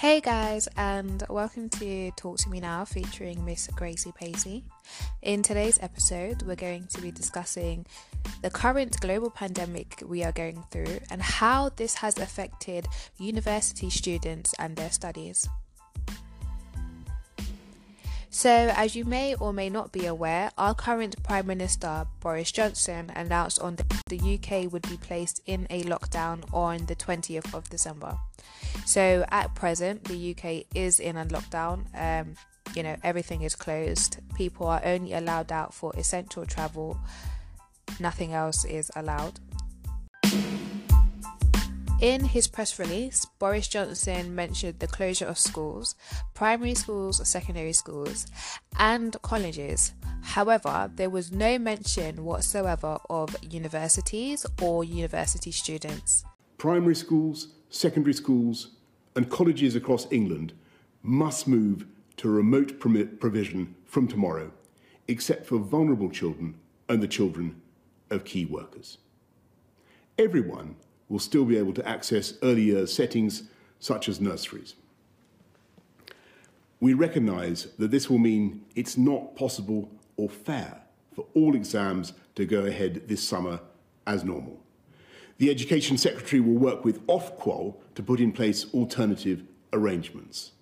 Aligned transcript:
Hey 0.00 0.22
guys, 0.22 0.66
and 0.78 1.22
welcome 1.28 1.68
to 1.68 2.10
Talk 2.12 2.38
to 2.38 2.48
Me 2.48 2.58
Now 2.58 2.86
featuring 2.86 3.44
Miss 3.44 3.66
Gracie 3.66 4.12
Pacey. 4.12 4.64
In 5.20 5.42
today's 5.42 5.78
episode, 5.82 6.42
we're 6.44 6.56
going 6.56 6.86
to 6.86 7.02
be 7.02 7.10
discussing 7.10 7.84
the 8.40 8.48
current 8.48 8.98
global 9.02 9.28
pandemic 9.28 10.02
we 10.06 10.24
are 10.24 10.32
going 10.32 10.64
through 10.70 11.00
and 11.10 11.20
how 11.20 11.68
this 11.76 11.96
has 11.96 12.16
affected 12.16 12.86
university 13.18 13.90
students 13.90 14.54
and 14.58 14.74
their 14.74 14.90
studies. 14.90 15.46
So, 18.40 18.72
as 18.74 18.96
you 18.96 19.04
may 19.04 19.34
or 19.34 19.52
may 19.52 19.68
not 19.68 19.92
be 19.92 20.06
aware, 20.06 20.50
our 20.56 20.74
current 20.74 21.22
Prime 21.22 21.46
Minister 21.46 22.06
Boris 22.20 22.50
Johnson 22.50 23.12
announced 23.14 23.60
on 23.60 23.76
the, 23.76 23.84
the 24.06 24.16
UK 24.16 24.72
would 24.72 24.88
be 24.88 24.96
placed 24.96 25.42
in 25.44 25.66
a 25.68 25.82
lockdown 25.82 26.50
on 26.50 26.86
the 26.86 26.96
20th 26.96 27.52
of 27.52 27.68
December. 27.68 28.16
So, 28.86 29.26
at 29.28 29.54
present, 29.54 30.04
the 30.04 30.30
UK 30.34 30.64
is 30.74 31.00
in 31.00 31.18
a 31.18 31.26
lockdown. 31.26 31.84
Um, 31.94 32.34
you 32.74 32.82
know, 32.82 32.96
everything 33.04 33.42
is 33.42 33.54
closed. 33.54 34.16
People 34.34 34.68
are 34.68 34.80
only 34.86 35.12
allowed 35.12 35.52
out 35.52 35.74
for 35.74 35.92
essential 35.94 36.46
travel. 36.46 36.98
Nothing 38.00 38.32
else 38.32 38.64
is 38.64 38.90
allowed. 38.96 39.38
In 42.00 42.24
his 42.24 42.48
press 42.48 42.78
release, 42.78 43.26
Boris 43.38 43.68
Johnson 43.68 44.34
mentioned 44.34 44.78
the 44.78 44.86
closure 44.86 45.26
of 45.26 45.38
schools, 45.38 45.94
primary 46.32 46.74
schools, 46.74 47.28
secondary 47.28 47.74
schools, 47.74 48.26
and 48.78 49.20
colleges. 49.20 49.92
However, 50.22 50.90
there 50.94 51.10
was 51.10 51.30
no 51.30 51.58
mention 51.58 52.24
whatsoever 52.24 52.98
of 53.10 53.36
universities 53.42 54.46
or 54.62 54.82
university 54.82 55.50
students. 55.50 56.24
Primary 56.56 56.94
schools, 56.94 57.48
secondary 57.68 58.14
schools, 58.14 58.70
and 59.14 59.28
colleges 59.28 59.76
across 59.76 60.10
England 60.10 60.54
must 61.02 61.46
move 61.46 61.84
to 62.16 62.30
remote 62.30 62.80
provision 62.80 63.74
from 63.84 64.08
tomorrow, 64.08 64.50
except 65.06 65.44
for 65.44 65.58
vulnerable 65.58 66.08
children 66.08 66.54
and 66.88 67.02
the 67.02 67.08
children 67.08 67.60
of 68.08 68.24
key 68.24 68.46
workers. 68.46 68.96
Everyone 70.18 70.76
will 71.10 71.18
still 71.18 71.44
be 71.44 71.58
able 71.58 71.74
to 71.74 71.86
access 71.86 72.34
earlier 72.42 72.86
settings 72.86 73.42
such 73.78 74.08
as 74.08 74.20
nurseries. 74.20 74.76
We 76.78 76.94
recognise 76.94 77.66
that 77.78 77.90
this 77.90 78.08
will 78.08 78.18
mean 78.18 78.64
it's 78.74 78.96
not 78.96 79.36
possible 79.36 79.90
or 80.16 80.30
fair 80.30 80.80
for 81.14 81.26
all 81.34 81.54
exams 81.54 82.14
to 82.36 82.46
go 82.46 82.64
ahead 82.64 83.02
this 83.08 83.22
summer 83.22 83.60
as 84.06 84.24
normal. 84.24 84.60
The 85.36 85.50
Education 85.50 85.98
Secretary 85.98 86.40
will 86.40 86.58
work 86.58 86.84
with 86.84 87.04
Ofqual 87.06 87.76
to 87.96 88.02
put 88.02 88.20
in 88.20 88.32
place 88.32 88.72
alternative 88.72 89.42
arrangements. 89.72 90.52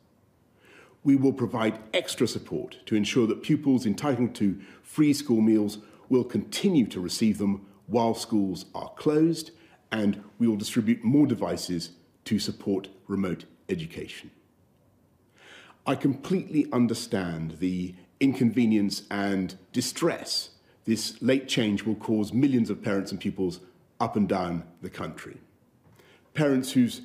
We 1.05 1.15
will 1.15 1.33
provide 1.33 1.79
extra 1.93 2.27
support 2.27 2.79
to 2.87 2.97
ensure 2.97 3.27
that 3.27 3.43
pupils 3.43 3.87
entitled 3.87 4.35
to 4.37 4.59
free 4.83 5.13
school 5.13 5.41
meals 5.41 5.79
will 6.09 6.25
continue 6.25 6.87
to 6.87 7.01
receive 7.01 7.39
them 7.39 7.67
while 7.87 8.15
schools 8.15 8.67
are 8.75 8.91
closed 8.97 9.51
and 9.91 10.23
we 10.39 10.47
will 10.47 10.57
distribute 10.57 11.03
more 11.05 11.27
devices 11.27 11.91
to 12.25 12.39
support 12.39 12.89
remote 13.07 13.45
education. 13.69 14.31
I 15.87 15.95
completely 15.95 16.67
understand 16.73 17.59
the 17.59 17.95
inconvenience 18.21 19.05
and 19.11 19.57
distress 19.73 20.51
this 20.85 21.21
late 21.21 21.49
change 21.49 21.85
will 21.85 21.97
cause 21.97 22.33
millions 22.33 22.71
of 22.71 22.83
parents 22.83 23.11
and 23.11 23.21
pupils 23.21 23.61
up 24.01 24.17
and 24.17 24.27
down 24.27 24.65
the 24.81 24.89
country. 24.89 25.37
Parents 26.33 26.73
whose 26.73 27.03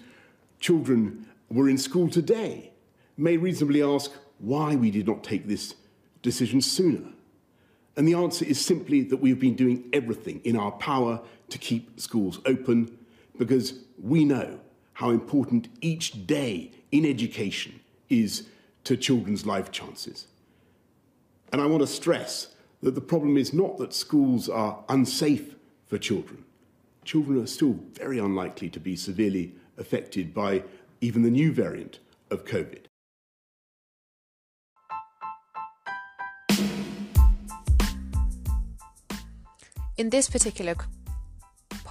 children 0.61 1.27
were 1.49 1.67
in 1.67 1.77
school 1.77 2.09
today 2.09 2.72
may 3.17 3.35
reasonably 3.35 3.83
ask 3.83 4.11
why 4.39 4.75
we 4.75 4.89
did 4.89 5.05
not 5.05 5.23
take 5.23 5.47
this 5.47 5.75
decision 6.22 6.61
sooner. 6.61 7.09
And 7.95 8.07
the 8.07 8.15
answer 8.15 8.45
is 8.45 8.63
simply 8.63 9.01
that 9.03 9.17
we've 9.17 9.39
been 9.39 9.55
doing 9.55 9.89
everything 9.93 10.41
in 10.43 10.57
our 10.57 10.71
power 10.71 11.21
to 11.49 11.57
keep 11.57 11.99
schools 11.99 12.39
open 12.45 12.97
because 13.37 13.79
we 14.01 14.25
know 14.25 14.59
how 14.93 15.09
important 15.09 15.67
each 15.81 16.25
day 16.25 16.71
in 16.91 17.05
education 17.05 17.79
is 18.09 18.47
to 18.83 18.97
children's 18.97 19.45
life 19.45 19.71
chances. 19.71 20.27
And 21.51 21.61
I 21.61 21.65
want 21.65 21.81
to 21.81 21.87
stress 21.87 22.55
that 22.81 22.95
the 22.95 23.01
problem 23.01 23.37
is 23.37 23.53
not 23.53 23.77
that 23.77 23.93
schools 23.93 24.49
are 24.49 24.83
unsafe 24.89 25.55
for 25.85 25.97
children. 25.97 26.43
Children 27.05 27.41
are 27.41 27.47
still 27.47 27.77
very 27.93 28.17
unlikely 28.17 28.69
to 28.69 28.79
be 28.79 28.95
severely 28.95 29.53
affected 29.77 30.33
by 30.33 30.63
even 31.01 31.21
the 31.21 31.29
new 31.29 31.51
variant 31.51 31.99
of 32.29 32.45
COVID. 32.45 32.85
In 39.95 40.09
this 40.09 40.27
particular 40.27 40.75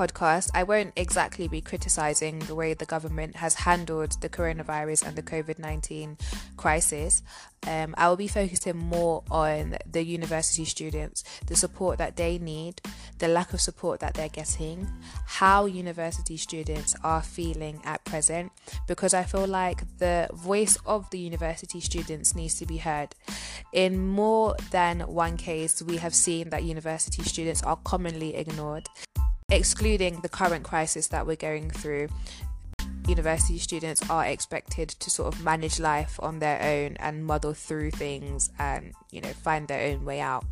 podcast, 0.03 0.51
I 0.53 0.65
won't 0.65 0.93
exactly 0.97 1.47
be 1.47 1.61
criticizing 1.61 2.41
the 2.41 2.55
way 2.55 2.75
the 2.75 2.85
government 2.85 3.37
has 3.37 3.55
handled 3.55 4.21
the 4.21 4.29
coronavirus 4.29 5.07
and 5.07 5.17
the 5.17 5.23
COVID 5.23 5.59
19 5.59 6.19
crisis. 6.57 7.23
Um, 7.69 7.95
I 7.97 8.09
will 8.09 8.17
be 8.17 8.27
focusing 8.27 8.77
more 8.77 9.23
on 9.31 9.77
the 9.89 10.03
university 10.03 10.65
students, 10.65 11.23
the 11.47 11.55
support 11.55 11.99
that 11.99 12.17
they 12.17 12.39
need, 12.39 12.81
the 13.19 13.29
lack 13.29 13.53
of 13.53 13.61
support 13.61 14.01
that 14.01 14.15
they're 14.15 14.29
getting, 14.29 14.89
how 15.27 15.67
university 15.67 16.37
students 16.37 16.97
are 17.05 17.23
feeling 17.23 17.81
at 17.85 18.05
present, 18.05 18.51
because 18.89 19.15
I 19.15 19.23
feel 19.23 19.47
like 19.47 19.99
the 19.99 20.29
voice 20.35 20.77
of 20.85 21.09
the 21.11 21.21
university 21.21 21.81
students 21.81 22.35
needs 22.35 22.57
to 22.57 22.67
be 22.67 22.79
heard. 22.79 23.15
In 23.73 24.09
more 24.09 24.57
than 24.73 25.01
one 25.03 25.37
case, 25.37 25.81
we 25.83 25.99
have 25.99 26.15
seen 26.15 26.51
that 26.51 26.65
university 26.65 27.23
students 27.23 27.63
are 27.63 27.77
commonly 27.77 28.35
ignored 28.35 28.89
excluding 29.53 30.21
the 30.21 30.29
current 30.29 30.65
crisis 30.65 31.09
that 31.09 31.27
we're 31.27 31.37
going 31.37 31.71
through, 31.71 32.09
university 33.07 33.59
students 33.59 34.09
are 34.09 34.25
expected 34.25 34.89
to 34.89 35.11
sort 35.11 35.33
of 35.33 35.45
manage 35.45 35.79
life 35.79 36.19
on 36.23 36.39
their 36.39 36.61
own 36.63 36.97
and 36.99 37.25
muddle 37.27 37.53
through 37.53 37.91
things 37.91 38.51
and, 38.59 38.95
you 39.11 39.21
know, 39.21 39.29
find 39.29 39.69
their 39.69 39.93
own 39.93 40.05
way 40.05 40.21
out. 40.21 40.45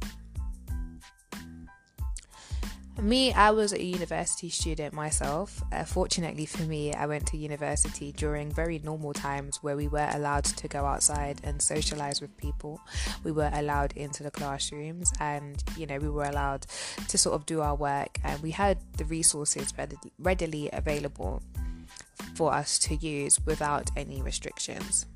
Me, 3.00 3.32
I 3.32 3.50
was 3.50 3.72
a 3.72 3.82
university 3.82 4.50
student 4.50 4.92
myself. 4.92 5.62
Uh, 5.72 5.84
fortunately 5.84 6.44
for 6.44 6.62
me, 6.64 6.92
I 6.92 7.06
went 7.06 7.26
to 7.28 7.38
university 7.38 8.12
during 8.12 8.52
very 8.52 8.78
normal 8.84 9.14
times 9.14 9.58
where 9.62 9.74
we 9.74 9.88
were 9.88 10.08
allowed 10.12 10.44
to 10.44 10.68
go 10.68 10.84
outside 10.84 11.40
and 11.42 11.62
socialize 11.62 12.20
with 12.20 12.36
people. 12.36 12.78
We 13.24 13.32
were 13.32 13.50
allowed 13.54 13.92
into 13.96 14.22
the 14.22 14.30
classrooms 14.30 15.12
and, 15.18 15.62
you 15.78 15.86
know, 15.86 15.98
we 15.98 16.10
were 16.10 16.24
allowed 16.24 16.66
to 17.08 17.16
sort 17.16 17.36
of 17.36 17.46
do 17.46 17.62
our 17.62 17.74
work 17.74 18.18
and 18.22 18.42
we 18.42 18.50
had 18.50 18.76
the 18.98 19.06
resources 19.06 19.72
readily 20.18 20.68
available 20.70 21.42
for 22.34 22.52
us 22.52 22.78
to 22.80 22.96
use 22.96 23.40
without 23.46 23.90
any 23.96 24.20
restrictions. 24.20 25.06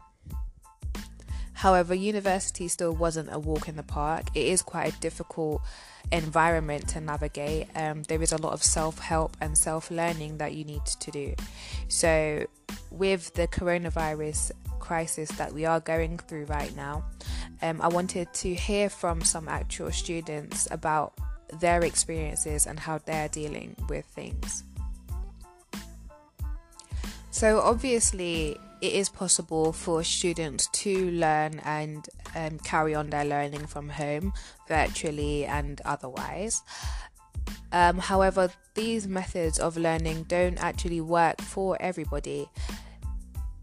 However, 1.53 1.95
university 1.95 2.69
still 2.69 2.93
wasn't 2.93 3.33
a 3.33 3.39
walk 3.39 3.69
in 3.69 3.77
the 3.77 3.83
park. 3.83 4.25
It 4.35 4.47
is 4.47 4.63
quite 4.63 4.97
a 4.97 5.01
difficult 5.01 5.61
environment 6.13 6.89
to 6.89 7.01
navigate. 7.01 7.69
Um, 7.75 8.03
there 8.05 8.23
is 8.23 8.33
a 8.33 8.37
lot 8.41 8.53
of 8.53 8.63
self 8.63 8.99
help 8.99 9.37
and 9.41 9.57
self 9.57 9.91
learning 9.91 10.39
that 10.39 10.55
you 10.55 10.65
need 10.65 10.85
to 10.87 11.11
do. 11.11 11.35
So, 11.89 12.47
with 12.91 13.35
the 13.35 13.49
coronavirus 13.49 14.53
crisis 14.79 15.31
that 15.33 15.53
we 15.53 15.65
are 15.65 15.81
going 15.81 16.19
through 16.19 16.45
right 16.45 16.75
now, 16.77 17.05
um, 17.63 17.81
I 17.81 17.89
wanted 17.89 18.33
to 18.35 18.55
hear 18.55 18.89
from 18.89 19.23
some 19.23 19.49
actual 19.49 19.91
students 19.91 20.69
about 20.71 21.15
their 21.61 21.85
experiences 21.85 22.67
and 22.67 22.79
how 22.79 22.99
they're 22.99 23.29
dealing 23.29 23.77
with 23.89 24.07
things. 24.07 24.65
So, 27.31 27.61
obviously, 27.61 28.59
it 28.81 28.93
is 28.93 29.09
possible 29.09 29.73
for 29.73 30.03
students 30.03 30.67
to 30.69 31.11
learn 31.11 31.61
and 31.65 32.09
um, 32.35 32.59
carry 32.59 32.95
on 32.95 33.11
their 33.11 33.25
learning 33.25 33.67
from 33.67 33.89
home, 33.89 34.33
virtually 34.69 35.45
and 35.47 35.81
otherwise. 35.85 36.63
Um, 37.73 37.99
however, 37.99 38.51
these 38.75 39.07
methods 39.07 39.59
of 39.59 39.77
learning 39.77 40.25
don't 40.25 40.63
actually 40.63 41.01
work 41.01 41.41
for 41.41 41.77
everybody. 41.81 42.49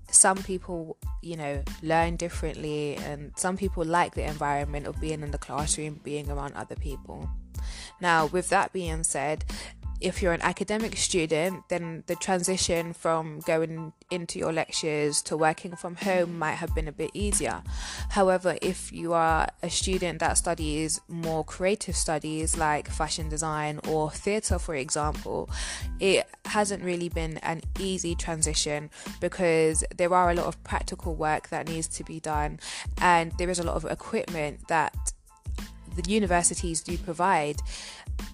Some 0.10 0.38
people, 0.38 0.98
you 1.22 1.38
know, 1.38 1.64
learn 1.82 2.18
differently, 2.18 2.98
and 2.98 3.32
some 3.38 3.56
people 3.56 3.86
like 3.86 4.16
the 4.16 4.28
environment 4.28 4.86
of 4.88 5.00
being 5.00 5.22
in 5.22 5.32
the 5.32 5.38
classroom, 5.38 6.02
being 6.04 6.30
around 6.30 6.54
other 6.56 6.76
people. 6.76 7.30
Now, 8.02 8.26
with 8.26 8.50
that 8.50 8.74
being 8.74 9.04
said, 9.04 9.46
if 10.02 10.22
you're 10.22 10.34
an 10.34 10.42
academic 10.42 10.98
student, 10.98 11.70
then 11.70 12.04
the 12.08 12.16
transition 12.16 12.94
from 12.94 13.40
going 13.42 13.94
into 14.10 14.40
your 14.40 14.52
lectures 14.52 15.22
to 15.24 15.38
working 15.38 15.76
from 15.76 15.96
home 15.96 16.38
might 16.40 16.56
have 16.56 16.74
been 16.74 16.88
a 16.88 16.92
bit 16.92 17.12
easier. 17.14 17.62
However, 18.10 18.58
if 18.62 18.92
you 18.92 19.14
are 19.14 19.48
a 19.62 19.70
student 19.70 20.20
that 20.20 20.38
studies 20.38 21.00
more 21.08 21.44
creative 21.44 21.96
studies 21.96 22.58
like 22.58 22.90
fashion 22.90 23.30
design 23.30 23.80
or 23.88 24.10
theatre, 24.12 24.60
for 24.60 24.76
example, 24.76 25.50
it 26.00 26.28
hasn't 26.46 26.84
really 26.84 27.10
been 27.10 27.38
an 27.38 27.62
easy 27.80 28.16
transition 28.16 28.90
because 29.20 29.84
there 29.96 30.14
are 30.14 30.32
a 30.32 30.34
lot 30.34 30.48
of 30.48 30.62
practical 30.64 31.16
work 31.16 31.50
that 31.50 31.68
needs 31.68 31.88
to 31.88 32.04
be 32.04 32.20
done 32.20 32.60
and 33.00 33.32
there 33.38 33.50
is 33.50 33.60
a 33.60 33.64
lot 33.64 33.76
of 33.76 33.86
equipment 33.86 34.68
that 34.68 35.14
the 35.96 36.10
universities 36.10 36.82
do 36.82 36.98
provide 36.98 37.58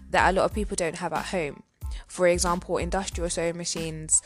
that 0.09 0.29
a 0.29 0.33
lot 0.33 0.45
of 0.45 0.53
people 0.53 0.75
don't 0.75 0.97
have 0.97 1.13
at 1.13 1.25
home. 1.25 1.63
For 2.07 2.27
example, 2.27 2.77
industrial 2.77 3.29
sewing 3.29 3.57
machines, 3.57 4.21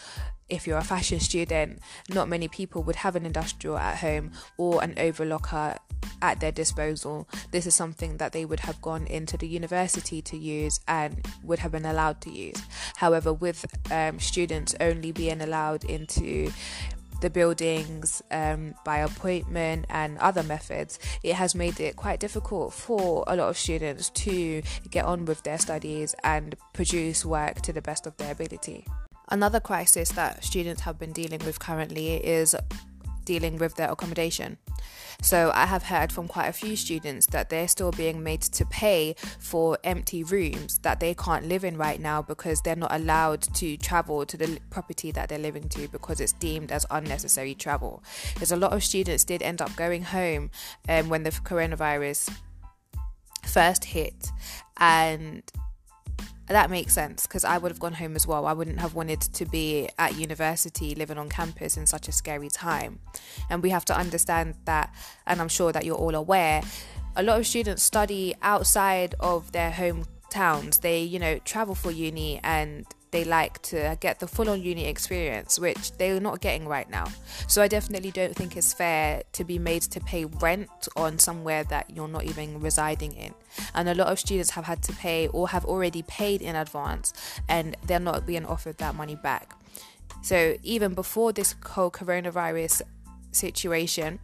if 0.49 0.67
you're 0.67 0.77
a 0.77 0.83
fashion 0.83 1.19
student, 1.19 1.79
not 2.09 2.27
many 2.27 2.47
people 2.47 2.83
would 2.83 2.97
have 2.97 3.15
an 3.15 3.25
industrial 3.25 3.77
at 3.77 3.97
home 3.97 4.31
or 4.57 4.83
an 4.83 4.93
overlocker 4.95 5.77
at 6.21 6.39
their 6.39 6.51
disposal. 6.51 7.27
This 7.51 7.65
is 7.65 7.73
something 7.73 8.17
that 8.17 8.33
they 8.33 8.45
would 8.45 8.59
have 8.61 8.81
gone 8.81 9.07
into 9.07 9.37
the 9.37 9.47
university 9.47 10.21
to 10.23 10.37
use 10.37 10.79
and 10.87 11.25
would 11.43 11.59
have 11.59 11.71
been 11.71 11.85
allowed 11.85 12.21
to 12.21 12.31
use. 12.31 12.61
However, 12.97 13.33
with 13.33 13.65
um, 13.91 14.19
students 14.19 14.75
only 14.79 15.11
being 15.11 15.41
allowed 15.41 15.85
into 15.85 16.51
the 17.21 17.29
buildings 17.29 18.21
um, 18.31 18.75
by 18.83 18.97
appointment 18.97 19.85
and 19.89 20.17
other 20.17 20.43
methods, 20.43 20.99
it 21.23 21.35
has 21.35 21.55
made 21.55 21.79
it 21.79 21.95
quite 21.95 22.19
difficult 22.19 22.73
for 22.73 23.23
a 23.27 23.35
lot 23.35 23.49
of 23.49 23.57
students 23.57 24.09
to 24.09 24.61
get 24.89 25.05
on 25.05 25.25
with 25.25 25.43
their 25.43 25.57
studies 25.57 26.13
and 26.23 26.55
produce 26.73 27.23
work 27.23 27.61
to 27.61 27.71
the 27.71 27.81
best 27.81 28.05
of 28.05 28.17
their 28.17 28.31
ability. 28.31 28.85
Another 29.29 29.61
crisis 29.61 30.09
that 30.09 30.43
students 30.43 30.81
have 30.81 30.99
been 30.99 31.13
dealing 31.13 31.39
with 31.45 31.59
currently 31.59 32.15
is 32.15 32.53
dealing 33.25 33.57
with 33.57 33.75
their 33.75 33.91
accommodation. 33.91 34.57
So 35.21 35.51
I 35.53 35.67
have 35.67 35.83
heard 35.83 36.11
from 36.11 36.27
quite 36.27 36.47
a 36.47 36.53
few 36.53 36.75
students 36.75 37.27
that 37.27 37.49
they're 37.49 37.67
still 37.67 37.91
being 37.91 38.23
made 38.23 38.41
to 38.41 38.65
pay 38.65 39.15
for 39.39 39.77
empty 39.83 40.23
rooms 40.23 40.79
that 40.79 40.99
they 40.99 41.13
can't 41.13 41.45
live 41.45 41.63
in 41.63 41.77
right 41.77 41.99
now 41.99 42.23
because 42.23 42.61
they're 42.61 42.75
not 42.75 42.93
allowed 42.93 43.41
to 43.55 43.77
travel 43.77 44.25
to 44.25 44.35
the 44.35 44.59
property 44.71 45.11
that 45.11 45.29
they're 45.29 45.37
living 45.37 45.69
to 45.69 45.87
because 45.89 46.19
it's 46.19 46.33
deemed 46.33 46.71
as 46.71 46.87
unnecessary 46.89 47.53
travel. 47.53 48.03
There's 48.37 48.51
a 48.51 48.57
lot 48.57 48.73
of 48.73 48.83
students 48.83 49.23
did 49.23 49.43
end 49.43 49.61
up 49.61 49.75
going 49.75 50.03
home 50.03 50.49
um, 50.89 51.09
when 51.09 51.21
the 51.21 51.29
coronavirus 51.29 52.33
first 53.45 53.85
hit 53.85 54.27
and 54.77 55.43
that 56.51 56.69
makes 56.69 56.93
sense 56.93 57.27
because 57.27 57.43
I 57.43 57.57
would 57.57 57.71
have 57.71 57.79
gone 57.79 57.93
home 57.93 58.15
as 58.15 58.25
well. 58.25 58.45
I 58.45 58.53
wouldn't 58.53 58.79
have 58.79 58.95
wanted 58.95 59.21
to 59.21 59.45
be 59.45 59.89
at 59.97 60.17
university 60.17 60.95
living 60.95 61.17
on 61.17 61.29
campus 61.29 61.77
in 61.77 61.85
such 61.85 62.07
a 62.07 62.11
scary 62.11 62.49
time. 62.49 62.99
And 63.49 63.61
we 63.61 63.69
have 63.69 63.85
to 63.85 63.97
understand 63.97 64.55
that, 64.65 64.93
and 65.27 65.41
I'm 65.41 65.49
sure 65.49 65.71
that 65.71 65.85
you're 65.85 65.95
all 65.95 66.15
aware, 66.15 66.61
a 67.15 67.23
lot 67.23 67.39
of 67.39 67.47
students 67.47 67.83
study 67.83 68.33
outside 68.41 69.15
of 69.19 69.51
their 69.51 69.71
hometowns. 69.71 70.81
They, 70.81 71.01
you 71.01 71.19
know, 71.19 71.39
travel 71.39 71.75
for 71.75 71.91
uni 71.91 72.39
and 72.43 72.85
they 73.11 73.25
like 73.25 73.61
to 73.61 73.97
get 73.99 74.19
the 74.19 74.27
full 74.27 74.49
on 74.49 74.61
uni 74.61 74.85
experience, 74.85 75.59
which 75.59 75.91
they're 75.97 76.19
not 76.19 76.39
getting 76.39 76.67
right 76.67 76.89
now. 76.89 77.05
So 77.47 77.61
I 77.61 77.67
definitely 77.67 78.11
don't 78.11 78.35
think 78.35 78.55
it's 78.55 78.73
fair 78.73 79.23
to 79.33 79.43
be 79.43 79.59
made 79.59 79.83
to 79.83 79.99
pay 79.99 80.25
rent 80.25 80.87
on 80.95 81.19
somewhere 81.19 81.63
that 81.65 81.89
you're 81.89 82.07
not 82.07 82.23
even 82.23 82.59
residing 82.61 83.13
in. 83.13 83.33
And 83.75 83.89
a 83.89 83.93
lot 83.93 84.07
of 84.07 84.19
students 84.19 84.51
have 84.51 84.65
had 84.65 84.81
to 84.83 84.93
pay 84.93 85.27
or 85.27 85.49
have 85.49 85.65
already 85.65 86.03
paid 86.03 86.41
in 86.41 86.55
advance 86.55 87.13
and 87.49 87.75
they're 87.85 87.99
not 87.99 88.25
being 88.25 88.45
offered 88.45 88.77
that 88.77 88.95
money 88.95 89.15
back. 89.15 89.55
So 90.21 90.55
even 90.63 90.93
before 90.93 91.33
this 91.33 91.55
whole 91.65 91.91
coronavirus 91.91 92.81
situation, 93.31 94.19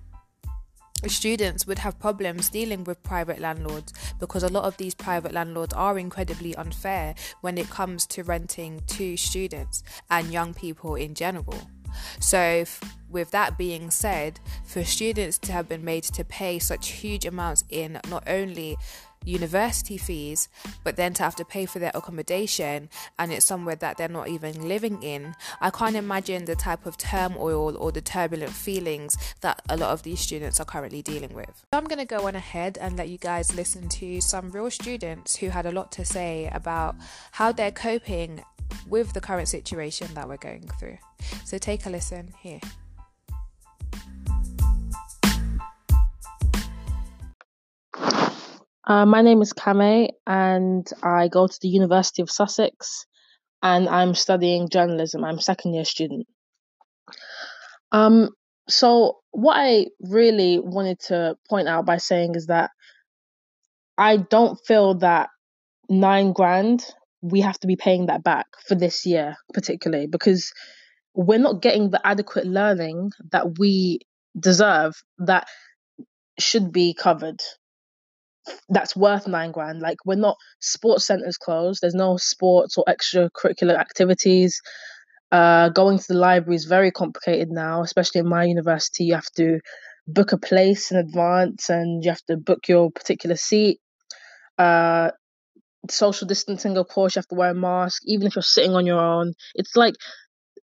students 1.06 1.68
would 1.68 1.80
have 1.80 2.00
problems 2.00 2.50
dealing 2.50 2.84
with 2.84 3.02
private 3.04 3.40
landlords 3.40 3.94
because 4.20 4.44
a 4.44 4.50
lot 4.50 4.64
of 4.64 4.78
these 4.78 4.96
private 4.96 5.32
landlords 5.32 5.74
are 5.74 6.00
incredibly 6.00 6.56
unfair 6.56 7.14
when 7.42 7.58
it 7.58 7.70
comes 7.70 8.06
to 8.08 8.24
renting 8.24 8.82
to 8.88 9.16
students 9.16 9.84
and 10.10 10.32
young 10.32 10.54
people 10.54 10.96
in 10.96 11.14
general. 11.14 11.70
So, 12.20 12.40
f- 12.40 12.98
with 13.10 13.32
that 13.32 13.58
being 13.58 13.90
said, 13.90 14.40
for 14.66 14.84
students 14.84 15.38
to 15.40 15.52
have 15.52 15.70
been 15.70 15.84
made 15.84 16.04
to 16.04 16.24
pay 16.24 16.60
such 16.60 16.90
huge 16.90 17.26
amounts 17.26 17.64
in 17.70 18.00
not 18.10 18.24
only 18.28 18.78
university 19.28 19.98
fees, 19.98 20.50
but 20.84 20.96
then 20.96 21.14
to 21.14 21.24
have 21.24 21.36
to 21.36 21.46
pay 21.46 21.66
for 21.66 21.80
their 21.80 21.92
accommodation 21.94 22.90
and 23.20 23.32
it's 23.32 23.46
somewhere 23.46 23.76
that 23.76 23.98
they're 23.98 24.08
not 24.08 24.28
even 24.30 24.68
living 24.68 25.02
in. 25.04 25.36
I 25.62 25.70
can't 25.70 25.96
imagine 25.96 26.46
the 26.46 26.56
type 26.56 26.86
of 26.86 26.98
turmoil 26.98 27.78
or 27.78 27.92
the 27.92 28.02
turbulent 28.02 28.52
feelings 28.52 29.18
that 29.42 29.62
a 29.70 29.78
lot 29.78 29.92
of 29.92 30.04
these 30.04 30.20
students 30.20 30.60
are 30.60 30.66
currently 30.66 31.02
dealing 31.02 31.34
with. 31.34 31.66
I'm 31.74 31.86
going 31.86 32.00
to 32.00 32.06
go 32.06 32.28
on 32.28 32.36
ahead 32.36 32.78
and 32.80 32.98
let 32.98 33.10
you 33.10 33.18
guys 33.18 33.56
listen 33.56 33.90
to 33.90 34.22
some 34.22 34.52
real 34.52 34.72
students 34.72 35.36
who 35.36 35.50
had 35.50 35.66
a 35.66 35.72
lot 35.72 35.92
to 35.94 36.06
say 36.06 36.50
about 36.54 36.96
how 37.32 37.52
they're 37.52 37.72
coping 37.72 38.44
with 38.88 39.14
the 39.14 39.22
current 39.22 39.48
situation 39.48 40.14
that 40.14 40.28
we're 40.28 40.38
going 40.38 40.68
through. 40.80 40.98
So 41.46 41.58
take 41.58 41.86
a 41.86 41.90
listen 41.90 42.34
here. 42.42 42.60
Uh, 48.88 49.06
my 49.06 49.22
name 49.22 49.42
is 49.42 49.51
Kame, 49.51 50.12
and 50.25 50.89
I 51.04 51.28
go 51.28 51.45
to 51.45 51.60
the 51.62 51.68
University 51.68 52.22
of 52.22 52.31
Sussex, 52.31 53.06
and 53.62 53.89
I'm 53.89 54.16
studying 54.16 54.69
journalism. 54.69 55.25
I'm 55.25 55.39
a 55.39 55.42
second 55.42 55.74
year 55.74 55.84
student. 55.84 56.25
Um, 57.92 58.30
so 58.69 59.18
what 59.31 59.56
I 59.57 59.88
really 60.00 60.60
wanted 60.60 61.01
to 61.07 61.36
point 61.50 61.68
out 61.68 61.86
by 61.86 61.98
saying 61.98 62.36
is 62.36 62.45
that 62.45 62.72
I 63.98 64.16
don't 64.16 64.57
feel 64.66 64.94
that 65.00 65.30
nine 65.90 66.31
grand 66.31 66.86
we 67.22 67.42
have 67.42 67.60
to 67.60 67.68
be 67.68 67.75
paying 67.75 68.06
that 68.06 68.24
back 68.24 68.45
for 68.69 68.75
this 68.75 69.06
year, 69.06 69.36
particularly 69.54 70.07
because 70.07 70.54
we're 71.13 71.40
not 71.40 71.62
getting 71.62 71.90
the 71.90 72.07
adequate 72.07 72.45
learning 72.45 73.12
that 73.33 73.60
we 73.60 74.00
deserve 74.40 74.94
that 75.18 75.48
should 76.40 76.72
be 76.72 76.94
covered 76.94 77.42
that's 78.70 78.96
worth 78.96 79.28
nine 79.28 79.52
grand. 79.52 79.80
Like 79.80 79.98
we're 80.06 80.16
not 80.16 80.38
sports 80.60 81.06
centers 81.06 81.38
closed. 81.38 81.82
There's 81.82 81.94
no 81.96 82.18
sports 82.18 82.78
or 82.78 82.86
extracurricular 82.88 83.78
activities. 83.78 84.62
Uh, 85.32 85.70
going 85.70 85.98
to 85.98 86.06
the 86.08 86.14
library 86.14 86.56
is 86.56 86.66
very 86.66 86.92
complicated 86.92 87.50
now, 87.50 87.82
especially 87.82 88.20
in 88.20 88.30
my 88.30 88.46
university. 88.46 89.06
You 89.06 89.16
have 89.16 89.32
to 89.36 89.60
book 90.08 90.32
a 90.32 90.38
place 90.38 90.92
in 90.92 90.98
advance, 90.98 91.70
and 91.70 92.04
you 92.04 92.12
have 92.12 92.24
to 92.28 92.38
book 92.38 92.68
your 92.68 92.92
particular 92.92 93.36
seat. 93.36 93.80
Uh, 94.58 95.12
social 95.90 96.28
distancing, 96.28 96.78
of 96.78 96.88
course, 96.88 97.16
you 97.16 97.20
have 97.20 97.28
to 97.28 97.36
wear 97.36 97.52
a 97.52 97.56
mask, 97.56 98.02
even 98.06 98.28
if 98.28 98.36
you're 98.36 98.44
sitting 98.44 98.74
on 98.74 98.86
your 98.86 99.00
own. 99.00 99.33
It's 99.56 99.76
like 99.76 99.95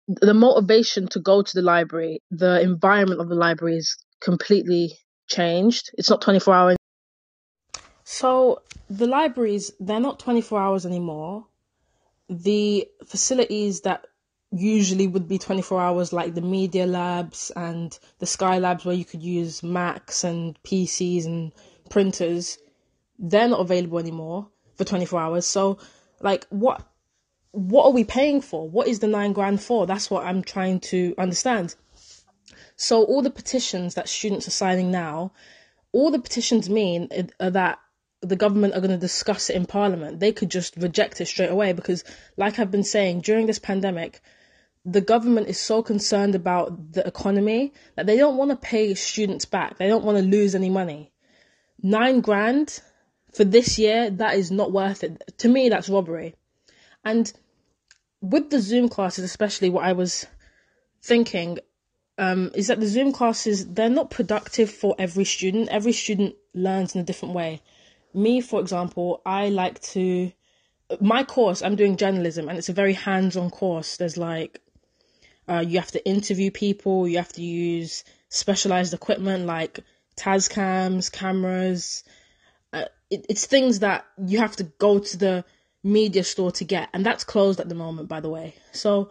the 0.08 0.34
motivation 0.34 1.08
to 1.10 1.20
go 1.20 1.42
to 1.42 1.52
the 1.54 1.62
library, 1.62 2.22
the 2.32 2.62
environment 2.62 3.22
of 3.22 3.30
the 3.30 3.36
library 3.36 3.78
is 3.78 3.98
completely 4.22 4.98
changed. 5.30 5.90
It's 5.94 6.10
not 6.10 6.22
24 6.22 6.54
hours 6.54 6.78
so 8.14 8.62
the 8.92 9.08
libraries, 9.08 9.72
they're 9.80 10.00
not 10.00 10.20
24 10.20 10.62
hours 10.62 10.86
anymore. 10.86 11.48
The 12.30 12.88
facilities 13.08 13.82
that 13.82 14.06
usually 14.52 15.08
would 15.08 15.28
be 15.28 15.40
24 15.40 15.82
hours, 15.82 16.14
like 16.14 16.36
the 16.36 16.42
media 16.42 16.86
labs 16.86 17.52
and 17.56 17.98
the 18.20 18.28
Sky 18.28 18.60
Labs, 18.60 18.86
where 18.86 18.94
you 18.94 19.04
could 19.04 19.24
use 19.24 19.64
Macs 19.64 20.24
and 20.24 20.62
PCs 20.62 21.26
and 21.26 21.52
printers, 21.90 22.60
they're 23.18 23.48
not 23.48 23.62
available 23.62 23.98
anymore 23.98 24.48
for 24.76 24.84
24 24.84 25.20
hours. 25.20 25.48
So, 25.48 25.80
like, 26.22 26.46
what 26.52 26.86
what 27.50 27.86
are 27.86 27.92
we 27.92 28.04
paying 28.04 28.42
for? 28.42 28.70
What 28.70 28.88
is 28.88 29.00
the 29.00 29.08
nine 29.08 29.34
grand 29.34 29.60
for? 29.60 29.88
That's 29.88 30.12
what 30.12 30.24
I'm 30.24 30.44
trying 30.44 30.82
to 30.92 31.16
understand. 31.18 31.74
So, 32.76 33.04
all 33.06 33.24
the 33.24 33.32
petitions 33.32 33.96
that 33.96 34.08
students 34.08 34.48
are 34.48 34.52
signing 34.52 34.92
now, 34.92 35.34
all 35.92 36.12
the 36.12 36.20
petitions 36.20 36.70
mean 36.70 37.10
are 37.40 37.50
that 37.50 37.80
the 38.24 38.36
government 38.36 38.74
are 38.74 38.80
going 38.80 38.92
to 38.92 38.98
discuss 38.98 39.50
it 39.50 39.56
in 39.56 39.66
parliament, 39.66 40.20
they 40.20 40.32
could 40.32 40.50
just 40.50 40.76
reject 40.78 41.20
it 41.20 41.28
straight 41.28 41.52
away 41.52 41.74
because, 41.74 42.04
like 42.38 42.58
I've 42.58 42.72
been 42.72 42.84
saying, 42.84 43.22
during 43.22 43.48
this 43.48 43.60
pandemic, 43.60 44.22
the 44.86 45.02
government 45.02 45.48
is 45.48 45.60
so 45.60 45.84
concerned 45.84 46.34
about 46.36 46.94
the 46.94 47.06
economy 47.06 47.74
that 47.96 48.06
they 48.06 48.18
don't 48.18 48.38
want 48.38 48.52
to 48.52 48.58
pay 48.58 48.94
students 48.96 49.46
back. 49.46 49.78
They 49.78 49.88
don't 49.88 50.06
want 50.06 50.18
to 50.18 50.24
lose 50.24 50.56
any 50.56 50.70
money. 50.70 51.12
Nine 51.82 52.22
grand 52.22 52.82
for 53.34 53.44
this 53.44 53.78
year, 53.78 54.10
that 54.10 54.36
is 54.36 54.52
not 54.52 54.72
worth 54.72 55.04
it. 55.04 55.22
To 55.40 55.50
me, 55.50 55.70
that's 55.70 55.90
robbery. 55.90 56.36
And 57.04 57.32
with 58.22 58.50
the 58.50 58.60
Zoom 58.60 58.88
classes, 58.88 59.26
especially 59.26 59.70
what 59.70 59.84
I 59.84 59.94
was 59.94 60.26
thinking, 61.02 61.60
um, 62.18 62.52
is 62.54 62.68
that 62.68 62.80
the 62.80 62.88
Zoom 62.88 63.12
classes, 63.12 63.68
they're 63.68 63.90
not 63.90 64.12
productive 64.12 64.70
for 64.70 64.96
every 64.98 65.26
student. 65.26 65.70
Every 65.70 65.94
student 65.94 66.36
learns 66.54 66.96
in 66.96 67.02
a 67.02 67.06
different 67.06 67.34
way 67.34 67.62
me, 68.14 68.42
for 68.42 68.60
example, 68.60 69.22
I 69.26 69.50
like 69.50 69.82
to 69.94 70.32
my 71.00 71.24
course, 71.24 71.62
I'm 71.62 71.76
doing 71.76 71.98
journalism, 71.98 72.50
and 72.50 72.58
it's 72.58 72.70
a 72.70 72.74
very 72.74 72.94
hands-on 72.94 73.50
course. 73.50 73.98
There's 73.98 74.18
like, 74.18 74.62
uh, 75.48 75.64
you 75.66 75.80
have 75.80 75.92
to 75.92 76.06
interview 76.06 76.52
people, 76.52 77.08
you 77.08 77.18
have 77.18 77.34
to 77.34 77.42
use 77.42 78.04
specialized 78.30 78.94
equipment 78.94 79.46
like 79.46 79.80
Tascams, 80.16 81.12
cameras. 81.12 82.04
Uh, 82.72 82.86
it, 83.10 83.26
it's 83.30 83.46
things 83.46 83.80
that 83.80 84.06
you 84.26 84.40
have 84.40 84.56
to 84.58 84.64
go 84.64 85.00
to 85.00 85.18
the 85.18 85.46
media 85.84 86.24
store 86.24 86.52
to 86.54 86.64
get, 86.64 86.90
and 86.94 87.06
that's 87.06 87.24
closed 87.24 87.60
at 87.60 87.70
the 87.70 87.76
moment, 87.76 88.10
by 88.10 88.20
the 88.20 88.30
way. 88.30 88.56
So 88.72 89.10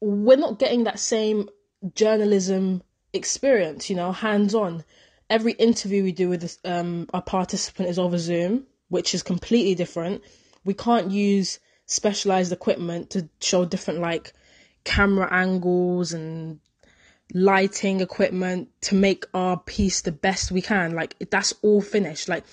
we're 0.00 0.36
not 0.36 0.58
getting 0.58 0.84
that 0.84 0.98
same 0.98 1.48
journalism 1.94 2.82
experience, 3.12 3.88
you 3.90 3.96
know, 3.96 4.12
hands 4.12 4.54
on. 4.54 4.84
Every 5.28 5.52
interview 5.52 6.04
we 6.04 6.12
do 6.12 6.28
with 6.28 6.58
um, 6.64 7.08
our 7.12 7.22
participant 7.22 7.88
is 7.88 7.98
over 7.98 8.18
Zoom, 8.18 8.66
which 8.88 9.14
is 9.14 9.22
completely 9.22 9.74
different. 9.74 10.22
We 10.64 10.74
can't 10.74 11.10
use 11.10 11.58
specialized 11.86 12.52
equipment 12.52 13.10
to 13.10 13.28
show 13.40 13.64
different 13.64 14.00
like 14.00 14.32
camera 14.84 15.28
angles 15.32 16.12
and 16.12 16.60
lighting 17.34 18.00
equipment 18.00 18.68
to 18.82 18.94
make 18.94 19.24
our 19.34 19.58
piece 19.58 20.02
the 20.02 20.12
best 20.12 20.52
we 20.52 20.62
can. 20.62 20.94
Like 20.94 21.16
that's 21.30 21.54
all 21.62 21.80
finished. 21.80 22.28
Like 22.28 22.44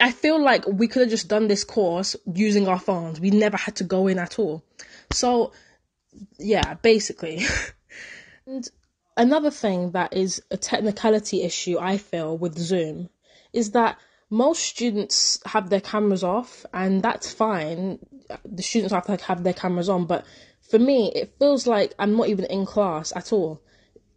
I 0.00 0.12
feel 0.12 0.42
like 0.42 0.66
we 0.66 0.88
could 0.88 1.02
have 1.02 1.10
just 1.10 1.28
done 1.28 1.48
this 1.48 1.64
course 1.64 2.16
using 2.32 2.68
our 2.68 2.78
phones. 2.78 3.20
We 3.20 3.30
never 3.30 3.56
had 3.56 3.76
to 3.76 3.84
go 3.84 4.06
in 4.06 4.18
at 4.18 4.38
all. 4.38 4.64
So, 5.12 5.52
yeah, 6.38 6.74
basically. 6.74 7.44
and 8.46 8.68
another 9.16 9.50
thing 9.50 9.92
that 9.92 10.12
is 10.12 10.42
a 10.50 10.56
technicality 10.56 11.42
issue 11.42 11.78
I 11.78 11.98
feel 11.98 12.36
with 12.36 12.58
Zoom 12.58 13.08
is 13.52 13.72
that 13.72 13.98
most 14.30 14.62
students 14.62 15.40
have 15.46 15.70
their 15.70 15.80
cameras 15.80 16.24
off, 16.24 16.66
and 16.72 17.02
that's 17.02 17.32
fine. 17.32 17.98
The 18.44 18.62
students 18.62 18.92
have 18.92 19.06
to 19.06 19.16
have 19.24 19.44
their 19.44 19.52
cameras 19.52 19.88
on, 19.88 20.06
but 20.06 20.24
for 20.68 20.78
me, 20.78 21.12
it 21.14 21.34
feels 21.38 21.66
like 21.66 21.94
I'm 21.98 22.16
not 22.16 22.28
even 22.28 22.46
in 22.46 22.66
class 22.66 23.12
at 23.14 23.32
all. 23.32 23.62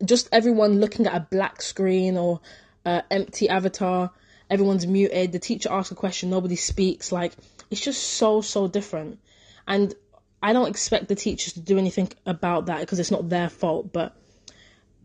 Just 0.04 0.30
everyone 0.32 0.80
looking 0.80 1.06
at 1.08 1.16
a 1.16 1.27
black 1.30 1.62
screen 1.62 2.18
or 2.18 2.39
an 2.86 3.04
empty 3.12 3.50
avatar. 3.50 4.12
Everyone's 4.50 4.88
muted. 4.88 5.34
The 5.34 5.39
teacher 5.39 5.72
asks 5.72 5.92
a 5.92 5.96
question, 5.96 6.30
nobody 6.30 6.56
speaks. 6.56 7.12
Like 7.12 7.34
it's 7.70 7.82
just 7.82 8.01
so 8.01 8.42
so 8.42 8.68
different. 8.68 9.20
And 9.68 9.94
I 10.42 10.54
don't 10.54 10.70
expect 10.70 11.10
the 11.10 11.16
teachers 11.16 11.54
to 11.54 11.60
do 11.60 11.77
anything 11.77 12.10
about 12.25 12.68
that 12.68 12.80
because 12.80 13.00
it's 13.00 13.12
not 13.12 13.27
their 13.27 13.50
fault. 13.50 13.92
But 13.92 14.16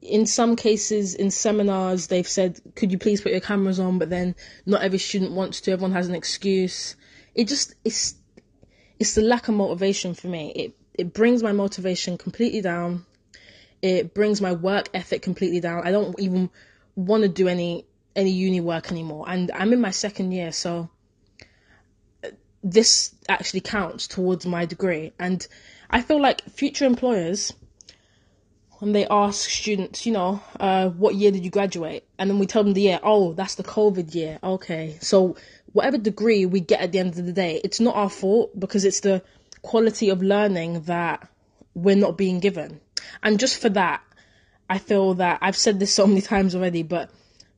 in 0.02 0.26
some 0.26 0.56
cases, 0.56 1.14
in 1.14 1.30
seminars, 1.30 2.08
they've 2.08 2.28
said, 2.28 2.60
"Could 2.74 2.90
you 2.90 2.98
please 2.98 3.20
put 3.20 3.32
your 3.32 3.40
cameras 3.40 3.78
on?" 3.78 3.98
But 3.98 4.10
then 4.10 4.34
not 4.66 4.82
every 4.82 4.98
student 4.98 5.32
wants 5.32 5.60
to. 5.62 5.72
Everyone 5.72 5.92
has 5.92 6.08
an 6.08 6.14
excuse. 6.14 6.96
It 7.34 7.46
just 7.46 7.74
it's 7.84 8.16
it's 8.98 9.14
the 9.14 9.22
lack 9.22 9.48
of 9.48 9.54
motivation 9.54 10.14
for 10.14 10.26
me. 10.26 10.52
It 10.54 10.74
it 10.94 11.12
brings 11.14 11.42
my 11.42 11.52
motivation 11.52 12.18
completely 12.18 12.60
down. 12.60 13.06
It 13.80 14.12
brings 14.12 14.40
my 14.40 14.52
work 14.52 14.88
ethic 14.92 15.22
completely 15.22 15.60
down. 15.60 15.86
I 15.86 15.92
don't 15.92 16.18
even 16.18 16.50
want 16.96 17.22
to 17.22 17.28
do 17.28 17.46
any 17.48 17.86
any 18.16 18.30
uni 18.30 18.60
work 18.60 18.90
anymore. 18.90 19.24
And 19.28 19.50
I'm 19.54 19.72
in 19.72 19.80
my 19.80 19.90
second 19.90 20.32
year, 20.32 20.50
so 20.52 20.90
uh, 22.24 22.28
this 22.62 23.14
actually 23.28 23.60
counts 23.60 24.08
towards 24.08 24.46
my 24.46 24.66
degree. 24.66 25.12
And 25.18 25.46
I 25.88 26.02
feel 26.02 26.20
like 26.20 26.42
future 26.50 26.86
employers, 26.86 27.52
when 28.82 28.90
they 28.90 29.06
ask 29.06 29.48
students, 29.48 30.06
you 30.06 30.12
know, 30.12 30.42
uh, 30.58 30.88
what 30.88 31.14
year 31.14 31.30
did 31.30 31.44
you 31.44 31.52
graduate? 31.52 32.02
And 32.18 32.28
then 32.28 32.40
we 32.40 32.46
tell 32.46 32.64
them 32.64 32.72
the 32.72 32.80
year, 32.80 32.98
oh, 33.04 33.32
that's 33.32 33.54
the 33.54 33.62
COVID 33.62 34.12
year. 34.12 34.40
Okay. 34.42 34.98
So 35.00 35.36
whatever 35.72 35.98
degree 35.98 36.46
we 36.46 36.58
get 36.58 36.80
at 36.80 36.90
the 36.90 36.98
end 36.98 37.16
of 37.16 37.24
the 37.24 37.32
day, 37.32 37.60
it's 37.62 37.78
not 37.78 37.94
our 37.94 38.10
fault 38.10 38.58
because 38.58 38.84
it's 38.84 38.98
the 38.98 39.22
quality 39.62 40.08
of 40.08 40.20
learning 40.20 40.80
that 40.86 41.28
we're 41.74 41.94
not 41.94 42.18
being 42.18 42.40
given. 42.40 42.80
And 43.22 43.38
just 43.38 43.62
for 43.62 43.68
that, 43.68 44.02
I 44.68 44.78
feel 44.78 45.14
that 45.14 45.38
I've 45.42 45.56
said 45.56 45.78
this 45.78 45.94
so 45.94 46.04
many 46.08 46.20
times 46.20 46.56
already, 46.56 46.82
but 46.82 47.08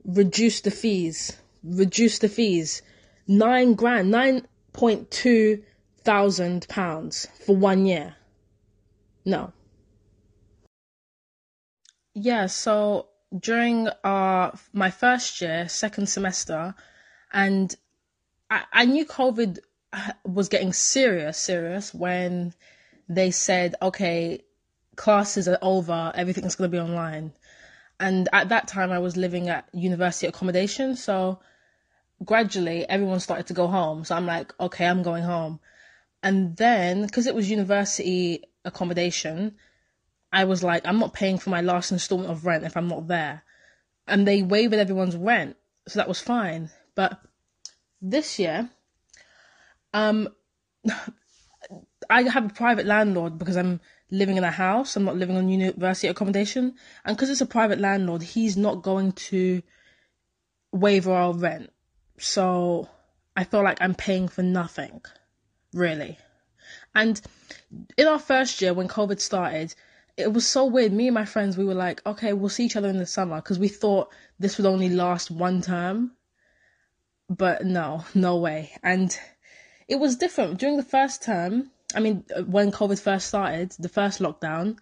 reduce 0.04 0.60
the 0.60 0.70
fees, 0.70 1.34
reduce 1.62 2.18
the 2.18 2.28
fees. 2.28 2.82
Nine 3.26 3.72
grand, 3.72 4.10
nine 4.10 4.46
point 4.74 5.10
two 5.10 5.62
thousand 6.02 6.68
pounds 6.68 7.28
for 7.46 7.56
one 7.56 7.86
year. 7.86 8.14
No. 9.24 9.54
Yeah, 12.14 12.46
so 12.46 13.08
during 13.36 13.88
our 14.04 14.56
my 14.72 14.90
first 14.90 15.40
year, 15.40 15.68
second 15.68 16.08
semester, 16.08 16.74
and 17.32 17.74
I, 18.48 18.62
I 18.72 18.84
knew 18.84 19.04
COVID 19.04 19.58
was 20.24 20.48
getting 20.48 20.72
serious, 20.72 21.36
serious 21.38 21.92
when 21.92 22.54
they 23.08 23.30
said, 23.30 23.74
okay, 23.82 24.44
classes 24.96 25.48
are 25.48 25.58
over, 25.60 26.12
everything's 26.14 26.54
going 26.54 26.70
to 26.70 26.76
be 26.76 26.80
online. 26.80 27.32
And 28.00 28.28
at 28.32 28.48
that 28.48 28.68
time, 28.68 28.90
I 28.92 28.98
was 28.98 29.16
living 29.16 29.48
at 29.48 29.68
university 29.72 30.26
accommodation. 30.26 30.96
So 30.96 31.40
gradually, 32.24 32.88
everyone 32.88 33.20
started 33.20 33.46
to 33.48 33.54
go 33.54 33.66
home. 33.66 34.04
So 34.04 34.16
I'm 34.16 34.26
like, 34.26 34.52
okay, 34.58 34.86
I'm 34.86 35.02
going 35.02 35.24
home. 35.24 35.60
And 36.22 36.56
then, 36.56 37.02
because 37.06 37.26
it 37.26 37.34
was 37.34 37.50
university 37.50 38.44
accommodation, 38.64 39.56
I 40.34 40.44
was 40.44 40.64
like, 40.64 40.84
I'm 40.84 40.98
not 40.98 41.14
paying 41.14 41.38
for 41.38 41.50
my 41.50 41.60
last 41.60 41.92
installment 41.92 42.30
of 42.30 42.44
rent 42.44 42.64
if 42.64 42.76
I'm 42.76 42.88
not 42.88 43.06
there. 43.06 43.44
And 44.08 44.26
they 44.26 44.42
waived 44.42 44.74
everyone's 44.74 45.16
rent. 45.16 45.56
So 45.86 46.00
that 46.00 46.08
was 46.08 46.20
fine. 46.20 46.70
But 46.96 47.20
this 48.02 48.38
year, 48.40 48.68
um, 49.92 50.28
I 52.10 52.22
have 52.22 52.46
a 52.46 52.54
private 52.54 52.84
landlord 52.84 53.38
because 53.38 53.56
I'm 53.56 53.80
living 54.10 54.36
in 54.36 54.44
a 54.44 54.50
house. 54.50 54.96
I'm 54.96 55.04
not 55.04 55.16
living 55.16 55.36
on 55.36 55.48
university 55.48 56.08
accommodation, 56.08 56.74
and 57.04 57.16
because 57.16 57.30
it's 57.30 57.40
a 57.40 57.46
private 57.46 57.80
landlord, 57.80 58.22
he's 58.22 58.56
not 58.56 58.82
going 58.82 59.12
to 59.12 59.62
waive 60.72 61.08
our 61.08 61.32
rent. 61.32 61.70
So 62.18 62.88
I 63.36 63.44
feel 63.44 63.62
like 63.62 63.78
I'm 63.80 63.94
paying 63.94 64.28
for 64.28 64.42
nothing, 64.42 65.00
really. 65.72 66.18
And 66.94 67.20
in 67.96 68.06
our 68.06 68.18
first 68.18 68.60
year, 68.60 68.74
when 68.74 68.88
COVID 68.88 69.20
started, 69.20 69.74
it 70.16 70.32
was 70.32 70.46
so 70.46 70.64
weird. 70.64 70.92
Me 70.92 71.08
and 71.08 71.14
my 71.14 71.24
friends, 71.24 71.56
we 71.56 71.64
were 71.64 71.74
like, 71.74 72.04
okay, 72.06 72.32
we'll 72.32 72.48
see 72.48 72.64
each 72.64 72.76
other 72.76 72.88
in 72.88 72.98
the 72.98 73.06
summer 73.06 73.36
because 73.36 73.58
we 73.58 73.68
thought 73.68 74.12
this 74.38 74.56
would 74.56 74.66
only 74.66 74.88
last 74.88 75.30
one 75.30 75.60
term. 75.60 76.12
But 77.28 77.64
no, 77.64 78.04
no 78.14 78.36
way. 78.36 78.72
And 78.82 79.18
it 79.88 79.96
was 79.96 80.16
different 80.16 80.58
during 80.58 80.76
the 80.76 80.82
first 80.82 81.22
term. 81.22 81.70
I 81.94 82.00
mean, 82.00 82.24
uh, 82.34 82.42
when 82.42 82.70
COVID 82.70 83.00
first 83.00 83.28
started, 83.28 83.72
the 83.78 83.88
first 83.88 84.20
lockdown, 84.20 84.78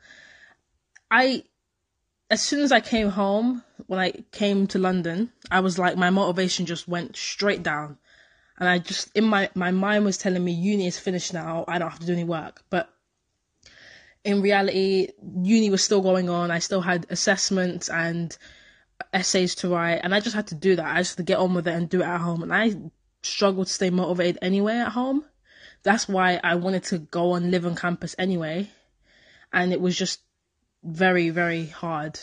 I, 1.10 1.44
as 2.30 2.42
soon 2.42 2.60
as 2.60 2.72
I 2.72 2.80
came 2.80 3.08
home, 3.08 3.62
when 3.86 4.00
I 4.00 4.12
came 4.32 4.66
to 4.68 4.78
London, 4.78 5.30
I 5.50 5.60
was 5.60 5.78
like, 5.78 5.96
my 5.96 6.10
motivation 6.10 6.66
just 6.66 6.88
went 6.88 7.16
straight 7.16 7.62
down. 7.62 7.98
And 8.58 8.68
I 8.68 8.78
just, 8.78 9.10
in 9.14 9.24
my, 9.24 9.50
my 9.54 9.70
mind 9.70 10.04
was 10.04 10.18
telling 10.18 10.44
me, 10.44 10.52
uni 10.52 10.86
is 10.86 10.98
finished 10.98 11.32
now. 11.32 11.64
I 11.68 11.78
don't 11.78 11.90
have 11.90 12.00
to 12.00 12.06
do 12.06 12.12
any 12.12 12.24
work. 12.24 12.62
But 12.70 12.92
in 14.24 14.42
reality, 14.42 15.08
uni 15.42 15.70
was 15.70 15.82
still 15.82 16.00
going 16.00 16.28
on. 16.28 16.50
I 16.50 16.60
still 16.60 16.80
had 16.80 17.06
assessments 17.10 17.88
and 17.88 18.36
essays 19.12 19.54
to 19.56 19.68
write. 19.68 20.00
And 20.02 20.14
I 20.14 20.20
just 20.20 20.36
had 20.36 20.48
to 20.48 20.54
do 20.54 20.76
that. 20.76 20.86
I 20.86 20.98
just 20.98 21.12
had 21.12 21.26
to 21.26 21.30
get 21.30 21.38
on 21.38 21.54
with 21.54 21.66
it 21.66 21.74
and 21.74 21.88
do 21.88 22.02
it 22.02 22.06
at 22.06 22.20
home. 22.20 22.42
And 22.42 22.54
I 22.54 22.74
struggled 23.22 23.66
to 23.66 23.72
stay 23.72 23.90
motivated 23.90 24.38
anyway 24.42 24.76
at 24.76 24.92
home. 24.92 25.24
That's 25.82 26.08
why 26.08 26.40
I 26.42 26.54
wanted 26.54 26.84
to 26.84 26.98
go 26.98 27.34
and 27.34 27.50
live 27.50 27.66
on 27.66 27.74
campus 27.74 28.14
anyway. 28.18 28.70
And 29.52 29.72
it 29.72 29.80
was 29.80 29.96
just 29.96 30.20
very, 30.84 31.30
very 31.30 31.66
hard. 31.66 32.20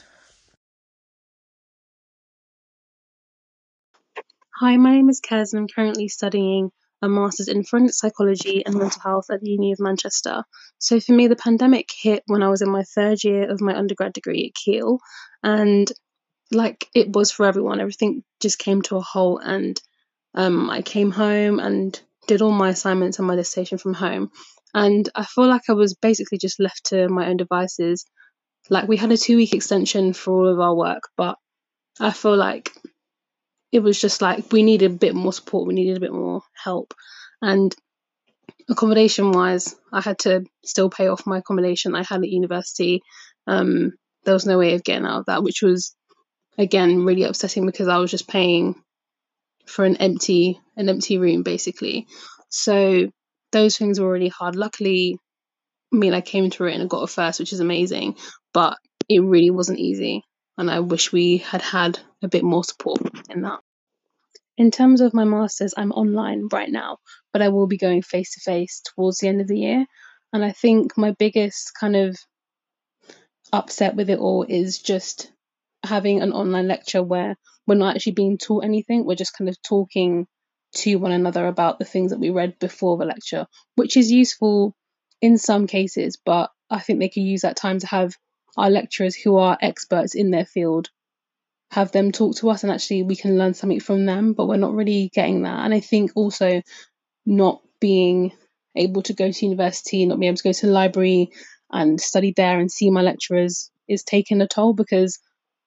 Hi, 4.60 4.76
my 4.78 4.92
name 4.92 5.10
is 5.10 5.22
Kez 5.22 5.54
and 5.54 5.62
I'm 5.62 5.68
currently 5.68 6.10
studying 6.10 6.72
a 7.02 7.10
master's 7.10 7.48
in 7.48 7.64
forensic 7.64 7.96
psychology 7.96 8.66
and 8.66 8.76
mental 8.76 9.02
health 9.02 9.26
at 9.32 9.42
the 9.42 9.52
Uni 9.52 9.72
of 9.72 9.80
Manchester. 9.80 10.44
So 10.80 11.00
for 11.00 11.14
me, 11.14 11.28
the 11.28 11.36
pandemic 11.36 11.90
hit 11.98 12.24
when 12.28 12.44
I 12.44 12.50
was 12.50 12.62
in 12.62 12.70
my 12.70 12.84
third 12.84 13.24
year 13.24 13.50
of 13.50 13.62
my 13.62 13.76
undergrad 13.76 14.14
degree 14.14 14.48
at 14.48 14.56
Keele. 14.56 15.00
And 15.44 15.90
like 16.52 16.88
it 16.94 17.14
was 17.14 17.32
for 17.32 17.46
everyone, 17.46 17.80
everything 17.80 18.24
just 18.42 18.60
came 18.60 18.82
to 18.84 18.98
a 18.98 19.02
halt 19.02 19.42
and 19.44 19.80
um, 20.36 20.70
I 20.70 20.82
came 20.82 21.12
home 21.12 21.60
and 21.60 22.00
did 22.28 22.42
all 22.42 22.52
my 22.52 22.70
assignments 22.70 23.18
and 23.18 23.28
my 23.28 23.36
dissertation 23.36 23.78
from 23.78 23.94
home. 23.94 24.32
And 24.74 25.10
I 25.16 25.26
feel 25.26 25.48
like 25.48 25.64
I 25.70 25.74
was 25.74 25.96
basically 25.96 26.38
just 26.38 26.60
left 26.60 26.88
to 26.88 27.10
my 27.10 27.28
own 27.28 27.38
devices. 27.38 28.06
Like 28.70 28.88
we 28.88 28.98
had 28.98 29.12
a 29.12 29.18
two 29.18 29.38
week 29.38 29.54
extension 29.54 30.14
for 30.14 30.34
all 30.34 30.48
of 30.54 30.60
our 30.60 30.76
work, 30.76 31.04
but 31.18 31.38
I 32.00 32.12
feel 32.12 32.38
like 32.38 32.72
it 33.72 33.80
was 33.80 34.00
just 34.00 34.22
like 34.22 34.52
we 34.52 34.64
needed 34.64 34.92
a 34.92 34.96
bit 34.96 35.16
more 35.16 35.34
support, 35.34 35.68
we 35.68 35.74
needed 35.74 35.98
a 35.98 36.02
bit 36.02 36.14
more 36.14 36.42
help. 36.64 36.94
And 37.42 37.74
accommodation 38.70 39.32
wise, 39.32 39.76
I 39.92 40.02
had 40.02 40.20
to 40.20 40.44
still 40.66 40.90
pay 40.90 41.08
off 41.08 41.26
my 41.26 41.40
accommodation 41.40 41.96
I 41.96 42.04
had 42.04 42.22
at 42.22 42.30
university. 42.30 43.02
Um, 43.48 43.94
there 44.26 44.34
was 44.34 44.46
no 44.46 44.58
way 44.58 44.74
of 44.74 44.84
getting 44.84 45.06
out 45.06 45.20
of 45.20 45.26
that, 45.28 45.44
which 45.44 45.62
was 45.62 45.96
again 46.58 47.06
really 47.06 47.24
upsetting 47.24 47.66
because 47.66 47.88
I 47.88 47.98
was 47.98 48.12
just 48.12 48.28
paying 48.28 48.76
for 49.66 49.86
an 49.86 49.98
empty 49.98 50.60
an 50.76 50.90
empty 50.90 51.18
room 51.18 51.44
basically. 51.44 52.08
So 52.50 53.10
those 53.52 53.78
things 53.78 54.00
were 54.00 54.12
really 54.12 54.30
hard. 54.30 54.56
Luckily, 54.56 55.18
I 55.94 55.96
mean, 55.96 56.14
I 56.14 56.22
came 56.22 56.50
through 56.50 56.70
it 56.70 56.74
and 56.74 56.84
I 56.84 56.88
got 56.88 57.04
a 57.04 57.08
first, 57.08 57.40
which 57.40 57.54
is 57.54 57.60
amazing, 57.60 58.16
but 58.54 58.78
it 59.08 59.20
really 59.20 59.52
wasn't 59.52 59.80
easy. 59.80 60.24
And 60.60 60.70
I 60.70 60.82
wish 60.82 61.14
we 61.14 61.38
had 61.38 61.62
had 61.62 62.00
a 62.22 62.28
bit 62.28 62.44
more 62.44 62.66
support 62.66 63.00
in 63.30 63.44
that. 63.44 63.62
In 64.58 64.72
terms 64.72 65.00
of 65.00 65.14
my 65.14 65.24
masters, 65.24 65.74
I'm 65.78 65.94
online 65.94 66.50
right 66.52 66.70
now, 66.70 66.98
but 67.32 67.42
I 67.42 67.48
will 67.48 67.66
be 67.66 67.78
going 67.78 68.02
face 68.02 68.34
to 68.34 68.42
face 68.42 68.82
towards 68.84 69.20
the 69.20 69.30
end 69.30 69.40
of 69.40 69.48
the 69.48 69.58
year. 69.58 69.86
And 70.34 70.44
I 70.44 70.52
think 70.52 70.98
my 70.98 71.12
biggest 71.12 71.72
kind 71.80 71.96
of 71.96 72.18
upset 73.54 73.96
with 73.96 74.10
it 74.10 74.20
all 74.20 74.44
is 74.44 74.80
just 74.80 75.32
having 75.86 76.22
an 76.22 76.34
online 76.34 76.68
lecture 76.68 77.02
where 77.02 77.38
we're 77.66 77.76
not 77.76 77.96
actually 77.96 78.12
being 78.12 78.38
taught 78.38 78.66
anything. 78.66 79.06
We're 79.06 79.16
just 79.16 79.38
kind 79.38 79.48
of 79.48 79.56
talking 79.62 80.28
to 80.74 80.96
one 80.98 81.14
another 81.14 81.48
about 81.48 81.80
the 81.80 81.86
things 81.86 82.12
that 82.12 82.20
we 82.20 82.32
read 82.32 82.60
before 82.60 82.98
the 82.98 83.06
lecture, 83.06 83.48
which 83.78 83.96
is 83.96 84.12
useful 84.12 84.76
in 85.22 85.38
some 85.38 85.68
cases, 85.68 86.18
but 86.26 86.52
I 86.70 86.82
think 86.82 87.00
they 87.00 87.08
could 87.08 87.24
use 87.24 87.42
that 87.42 87.56
time 87.56 87.80
to 87.80 87.88
have 87.88 88.14
our 88.58 88.70
lecturers 88.70 89.16
who 89.16 89.38
are 89.38 89.58
experts 89.62 90.16
in 90.16 90.32
their 90.32 90.46
field 90.46 90.90
have 91.72 91.92
them 91.92 92.12
talk 92.12 92.36
to 92.38 92.50
us 92.50 92.64
and 92.64 92.72
actually 92.72 93.04
we 93.04 93.16
can 93.16 93.38
learn 93.38 93.54
something 93.54 93.80
from 93.80 94.06
them, 94.06 94.34
but 94.34 94.48
we're 94.48 94.58
not 94.58 94.74
really 94.74 95.10
getting 95.14 95.44
that. 95.44 95.66
And 95.66 95.74
I 95.74 95.80
think 95.80 96.12
also 96.16 96.62
not 97.26 97.62
being 97.80 98.32
able 98.76 99.04
to 99.04 99.14
go 99.14 99.32
to 99.32 99.46
university, 99.46 100.06
not 100.06 100.20
being 100.20 100.30
able 100.30 100.38
to 100.38 100.44
go 100.44 100.54
to 100.54 100.66
the 100.66 100.72
library 100.72 101.30
and 101.72 102.02
study 102.02 102.34
there 102.36 102.60
and 102.60 102.72
see 102.72 102.90
my 102.90 103.02
lecturers 103.02 103.70
is 103.88 104.04
taking 104.04 104.42
a 104.42 104.48
toll 104.48 104.74
because 104.74 105.20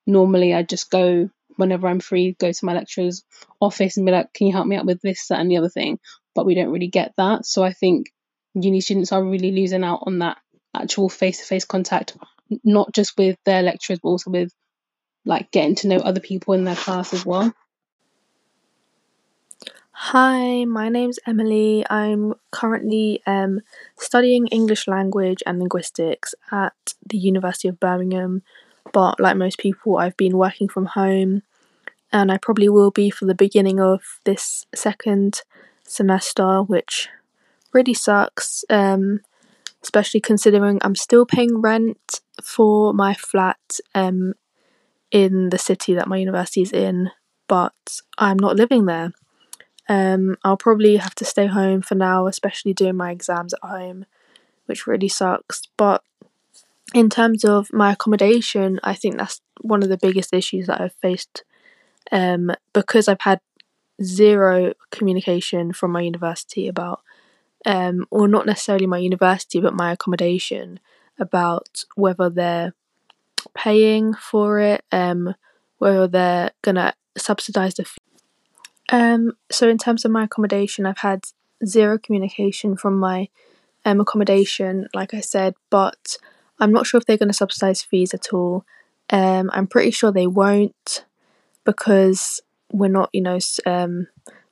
normally 0.07 0.55
I 0.55 0.63
just 0.63 0.91
go 0.91 1.29
whenever 1.57 1.87
I'm 1.87 2.01
free, 2.01 2.37
go 2.39 2.51
to 2.51 2.65
my 2.65 2.73
lecturer's 2.73 3.23
office 3.61 3.97
and 3.97 4.07
be 4.07 4.13
like, 4.13 4.33
can 4.33 4.47
you 4.47 4.53
help 4.53 4.67
me 4.67 4.77
out 4.77 4.87
with 4.87 5.01
this, 5.03 5.29
that, 5.29 5.39
and 5.39 5.51
the 5.51 5.59
other 5.59 5.69
thing? 5.69 5.99
But 6.35 6.47
we 6.47 6.55
don't 6.55 6.73
really 6.73 6.89
get 6.89 7.13
that. 7.17 7.45
So 7.47 7.63
I 7.63 7.73
think 7.73 8.07
uni 8.55 8.81
students 8.81 9.13
are 9.13 9.23
really 9.23 9.53
losing 9.53 9.85
out 9.85 10.03
on 10.07 10.21
that 10.21 10.39
actual 10.75 11.09
face 11.09 11.39
to 11.39 11.45
face 11.45 11.65
contact, 11.65 12.17
not 12.65 12.93
just 12.93 13.17
with 13.17 13.37
their 13.45 13.63
lecturers, 13.63 14.01
but 14.03 14.09
also 14.09 14.31
with 14.31 14.53
like 15.25 15.51
getting 15.51 15.75
to 15.77 15.89
know 15.89 15.99
other 15.99 16.21
people 16.21 16.55
in 16.55 16.65
their 16.65 16.77
class 16.77 17.13
as 17.15 17.25
well. 17.25 17.53
Hi, 19.93 20.65
my 20.65 20.89
name's 20.89 21.21
Emily. 21.27 21.85
I'm 21.89 22.35
currently 22.51 23.23
um, 23.27 23.61
studying 23.99 24.49
English 24.49 24.89
language 24.89 25.43
and 25.47 25.61
linguistics 25.61 26.35
at 26.51 26.73
the 27.07 27.19
University 27.19 27.69
of 27.69 27.79
Birmingham. 27.79 28.43
But 28.93 29.21
like 29.21 29.37
most 29.37 29.59
people, 29.59 29.99
I've 29.99 30.17
been 30.17 30.37
working 30.37 30.69
from 30.69 30.87
home 30.87 31.43
and 32.13 32.33
I 32.33 32.37
probably 32.39 32.69
will 32.69 32.91
be 32.91 33.11
for 33.11 33.27
the 33.27 33.35
beginning 33.35 33.81
of 33.81 34.03
this 34.25 34.67
second 34.75 35.43
semester, 35.85 36.63
which 36.63 37.09
really 37.73 37.95
sucks, 37.95 38.65
um, 38.69 39.21
especially 39.83 40.21
considering 40.21 40.79
I'm 40.83 40.95
still 40.95 41.27
paying 41.27 41.61
rent 41.61 42.21
for 42.43 42.93
my 42.93 43.15
flat 43.15 43.79
um, 43.95 44.35
in 45.11 45.51
the 45.51 45.59
city 45.59 45.95
that 45.95 46.09
my 46.09 46.17
university 46.17 46.63
is 46.63 46.73
in, 46.73 47.11
but 47.49 48.01
I'm 48.19 48.39
not 48.39 48.57
living 48.57 48.87
there. 48.87 49.13
Um, 49.89 50.37
I'll 50.45 50.57
probably 50.57 50.97
have 50.97 51.15
to 51.17 51.25
stay 51.25 51.47
home 51.47 51.83
for 51.83 51.95
now, 51.95 52.27
especially 52.27 52.73
doing 52.73 52.97
my 52.97 53.11
exams 53.11 53.53
at 53.53 53.69
home, 53.69 54.07
which 54.67 54.87
really 54.87 55.09
sucks. 55.09 55.63
But 55.77 56.03
in 56.95 57.11
terms 57.11 57.45
of 57.45 57.73
my 57.73 57.93
accommodation, 57.93 58.81
I 58.83 58.95
think 58.95 59.19
that's 59.19 59.41
one 59.61 59.83
of 59.83 59.89
the 59.89 59.99
biggest 59.99 60.33
issues 60.33 60.67
that 60.67 60.81
I've 60.81 60.95
faced 60.95 61.45
um, 62.11 62.53
because 62.73 63.09
I've 63.09 63.21
had 63.21 63.41
zero 64.03 64.73
communication 64.91 65.73
from 65.73 65.93
my 65.93 66.01
university 66.01 66.69
about, 66.69 67.01
um, 67.67 68.07
or 68.11 68.29
not 68.29 68.47
necessarily 68.47 68.87
my 68.87 68.99
university, 68.99 69.61
but 69.61 69.75
my 69.75 69.93
accommodation 69.93 70.81
about 71.19 71.85
whether 71.95 72.31
they're 72.31 72.75
paying 73.55 74.15
for 74.15 74.61
it, 74.61 74.85
um, 74.93 75.35
whether 75.79 76.07
they're 76.07 76.51
gonna 76.63 76.95
subsidize 77.17 77.75
the 77.75 77.85
fee. 77.85 77.99
Um, 78.91 79.33
so 79.51 79.69
in 79.69 79.79
terms 79.79 80.05
of 80.05 80.11
my 80.11 80.25
accommodation, 80.25 80.87
I've 80.87 80.99
had 80.99 81.25
zero 81.65 81.99
communication 81.99 82.77
from 82.77 82.99
my 82.99 83.29
um, 83.85 84.01
accommodation, 84.01 84.89
like 84.95 85.15
I 85.15 85.21
said, 85.21 85.55
but 85.71 86.17
I'm 86.59 86.73
not 86.73 86.87
sure 86.87 86.99
if 86.99 87.07
they're 87.07 87.17
going 87.17 87.29
to 87.29 87.35
subsidize 87.35 87.83
fees 87.83 88.15
at 88.15 88.33
all. 88.33 88.65
Um, 89.11 89.51
I'm 89.53 89.67
pretty 89.67 89.91
sure 89.91 90.13
they 90.13 90.27
won't 90.27 91.05
because 91.65 92.41
we're 92.71 92.89
not, 92.89 93.11
you 93.13 93.23
know, 93.23 93.39
um, 93.67 94.07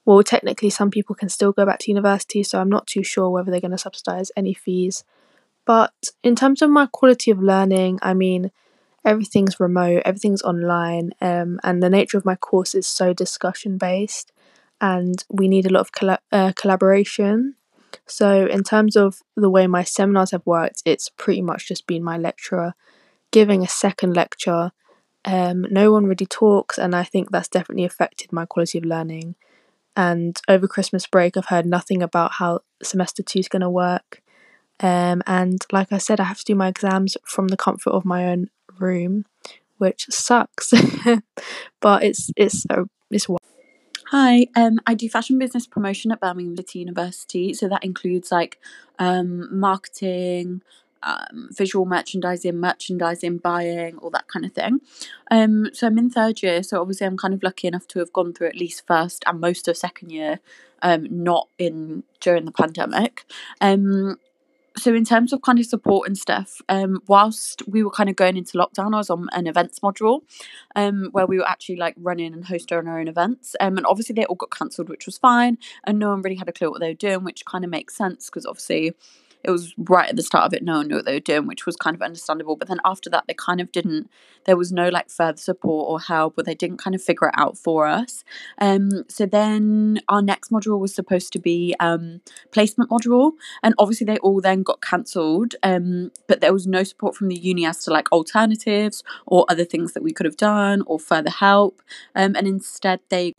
well, 0.05 0.23
technically, 0.23 0.71
some 0.71 0.91
people 0.91 1.15
can 1.15 1.29
still 1.29 1.53
go 1.53 1.67
back 1.67 1.79
to 1.81 1.91
university, 1.91 2.43
so 2.43 2.61
I'm 2.61 2.71
not 2.71 2.87
too 2.87 3.03
sure 3.03 3.31
whether 3.31 3.51
they're 3.51 3.61
going 3.61 3.71
to 3.71 3.79
subsidize 3.79 4.33
any 4.37 4.55
fees. 4.55 5.05
But 5.67 5.93
in 6.23 6.35
terms 6.35 6.63
of 6.63 6.71
my 6.71 6.87
quality 6.87 7.31
of 7.31 7.43
learning, 7.43 7.99
I 8.03 8.15
mean, 8.15 8.51
everything's 9.05 9.61
remote, 9.61 10.03
everything's 10.05 10.43
online, 10.43 11.13
um, 11.21 11.61
and 11.63 11.83
the 11.83 11.91
nature 11.91 12.19
of 12.19 12.25
my 12.25 12.35
course 12.35 12.75
is 12.75 12.87
so 12.87 13.13
discussion 13.13 13.79
based, 13.79 14.33
and 14.81 15.25
we 15.31 15.49
need 15.49 15.67
a 15.67 15.73
lot 15.73 15.81
of 15.81 15.93
colla- 15.93 16.21
uh, 16.33 16.53
collaboration. 16.57 17.55
So, 18.07 18.47
in 18.47 18.65
terms 18.65 18.97
of 18.97 19.21
the 19.37 19.51
way 19.51 19.67
my 19.67 19.85
seminars 19.85 20.33
have 20.33 20.47
worked, 20.47 20.83
it's 20.85 21.09
pretty 21.09 21.43
much 21.43 21.69
just 21.69 21.87
been 21.87 22.03
my 22.03 22.17
lecturer 22.19 22.75
giving 23.31 23.63
a 23.63 23.69
second 23.69 24.15
lecture. 24.15 24.73
Um, 25.25 25.67
no 25.71 25.93
one 25.93 26.07
really 26.07 26.27
talks, 26.27 26.79
and 26.79 26.95
I 26.95 27.05
think 27.05 27.31
that's 27.31 27.49
definitely 27.49 27.85
affected 27.85 28.33
my 28.33 28.47
quality 28.47 28.79
of 28.79 28.85
learning. 28.85 29.35
And 29.97 30.41
over 30.49 30.67
Christmas 30.67 31.07
break, 31.07 31.37
I've 31.37 31.47
heard 31.47 31.67
nothing 31.67 32.03
about 32.03 32.33
how 32.33 32.61
semester 32.83 33.23
two 33.23 33.41
is 33.41 33.49
going 33.49 33.63
to 33.63 33.71
work. 33.71 34.23
Um, 34.81 35.23
and 35.27 35.65
like 35.73 35.93
I 35.93 35.99
said, 35.99 36.21
I 36.21 36.25
have 36.25 36.39
to 36.39 36.45
do 36.45 36.55
my 36.55 36.69
exams 36.69 37.17
from 37.25 37.49
the 37.49 37.57
comfort 37.57 37.91
of 37.91 38.05
my 38.05 38.27
own 38.29 38.49
room, 38.79 39.27
which 39.79 40.07
sucks. 40.09 40.73
but 41.81 42.03
it's 42.03 42.31
it's 42.37 42.65
a 42.71 42.85
it's 43.11 43.27
Hi, 44.11 44.49
um, 44.57 44.81
I 44.89 44.95
do 44.95 45.09
fashion 45.09 45.39
business 45.39 45.69
promotion 45.69 46.11
at 46.11 46.21
Birmingham 46.21 46.57
City 46.57 46.81
University. 46.81 47.55
So 47.55 47.69
that 47.69 47.85
includes 47.85 48.33
like 48.33 48.59
um, 48.99 49.49
marketing, 49.57 50.63
um, 51.03 51.49
visual 51.53 51.87
merchandising, 51.87 52.59
merchandising, 52.59 53.39
buying, 53.39 53.99
all 53.99 54.11
that 54.11 54.29
kind 54.29 54.45
of 54.45 54.53
thing. 54.53 54.81
Um, 55.31 55.69
so 55.73 55.87
I'm 55.87 55.99
in 55.99 56.11
third 56.11 56.43
year, 56.43 56.63
so 56.63 56.81
obviously 56.81 57.07
I'm 57.07 57.17
kind 57.17 57.35
of 57.35 57.43
lucky 57.43 57.69
enough 57.69 57.87
to 57.89 57.99
have 57.99 58.13
gone 58.13 58.33
through 58.33 58.49
at 58.49 58.57
least 58.57 58.87
first 58.87 59.25
and 59.27 59.41
most 59.41 59.69
of 59.69 59.77
second 59.77 60.11
year, 60.11 60.41
um, 60.83 61.07
not 61.11 61.49
in 61.59 62.05
during 62.21 62.45
the 62.45 62.53
pandemic. 62.53 63.25
Um, 63.61 64.17
so 64.77 64.95
in 64.95 65.05
terms 65.05 65.33
of 65.33 65.43
kind 65.43 65.59
of 65.59 65.67
support 65.67 66.07
and 66.07 66.17
stuff, 66.17 66.63
um, 66.69 67.03
whilst 67.07 67.67
we 67.67 67.83
were 67.83 67.91
kind 67.91 68.09
of 68.09 68.17
going 68.17 68.37
into 68.37 68.57
lockdown, 68.57 68.95
I 68.95 68.99
was 68.99 69.11
on 69.11 69.29
an 69.33 69.47
events 69.47 69.81
module, 69.81 70.21
um, 70.77 71.09
where 71.13 71.27
we 71.27 71.39
were 71.39 71.49
actually 71.49 71.77
like 71.77 71.95
running 71.99 72.33
and 72.33 72.45
hosting 72.45 72.87
our 72.87 72.99
own 73.01 73.09
events, 73.09 73.57
um, 73.61 73.77
and 73.77 73.87
obviously 73.87 74.15
they 74.15 74.25
all 74.25 74.37
got 74.37 74.51
cancelled, 74.51 74.89
which 74.89 75.07
was 75.07 75.19
fine, 75.19 75.59
and 75.85 75.99
no 75.99 76.11
one 76.11 76.23
really 76.23 76.37
had 76.37 76.49
a 76.49 76.53
clue 76.53 76.71
what 76.71 76.81
they 76.81 76.89
were 76.89 76.95
doing, 76.95 77.25
which 77.25 77.45
kind 77.45 77.65
of 77.65 77.71
makes 77.71 77.97
sense 77.97 78.27
because 78.27 78.47
obviously 78.47 78.95
it 79.43 79.51
was 79.51 79.75
right 79.79 80.09
at 80.09 80.17
the 80.17 80.23
start 80.23 80.45
of 80.45 80.53
it, 80.53 80.63
no 80.63 80.79
one 80.79 80.89
knew 80.89 80.97
what 80.97 81.05
they 81.05 81.15
were 81.15 81.21
doing, 81.21 81.47
which 81.47 81.67
was 81.67 81.77
kind 81.77 81.95
of 81.95 82.03
understandable. 82.03 82.57
But 82.57 82.69
then 82.69 82.81
after 82.85 83.09
that, 83.11 83.25
they 83.27 83.35
kind 83.35 83.61
of 83.61 83.73
didn't, 83.73 84.11
there 84.45 84.57
was 84.57 84.71
no 84.73 84.89
like 84.89 85.11
further 85.11 85.39
support 85.39 85.89
or 85.89 86.01
help, 86.01 86.39
or 86.39 86.43
they 86.43 86.55
didn't 86.55 86.79
kind 86.79 86.95
of 86.95 87.03
figure 87.03 87.29
it 87.29 87.35
out 87.37 87.57
for 87.57 87.87
us. 87.87 88.25
Um, 88.59 89.05
so 89.09 89.27
then 89.27 90.01
our 90.09 90.23
next 90.23 90.51
module 90.51 90.79
was 90.79 90.95
supposed 90.95 91.33
to 91.33 91.39
be 91.39 91.75
um, 91.81 92.21
placement 92.51 92.91
module, 92.91 93.33
and 93.63 93.75
obviously 93.79 94.05
they 94.05 94.19
all 94.19 94.41
then 94.41 94.63
got 94.63 94.83
cancelled. 94.83 95.55
Um, 95.63 96.13
but 96.27 96.41
there 96.41 96.53
was 96.53 96.67
no 96.67 96.83
support 96.85 97.17
from 97.17 97.29
the 97.29 97.39
uni 97.39 97.65
as 97.65 97.85
to 97.85 97.91
like 97.91 98.13
alternatives 98.13 99.03
or 99.27 99.47
other 99.49 99.65
things 99.65 99.93
that 99.93 100.03
we 100.03 100.13
could 100.13 100.27
have 100.27 100.37
done 100.37 100.83
or 100.87 100.99
further 100.99 101.31
help. 101.31 101.83
Um, 102.15 102.37
and 102.37 102.47
instead 102.47 103.01
they 103.09 103.35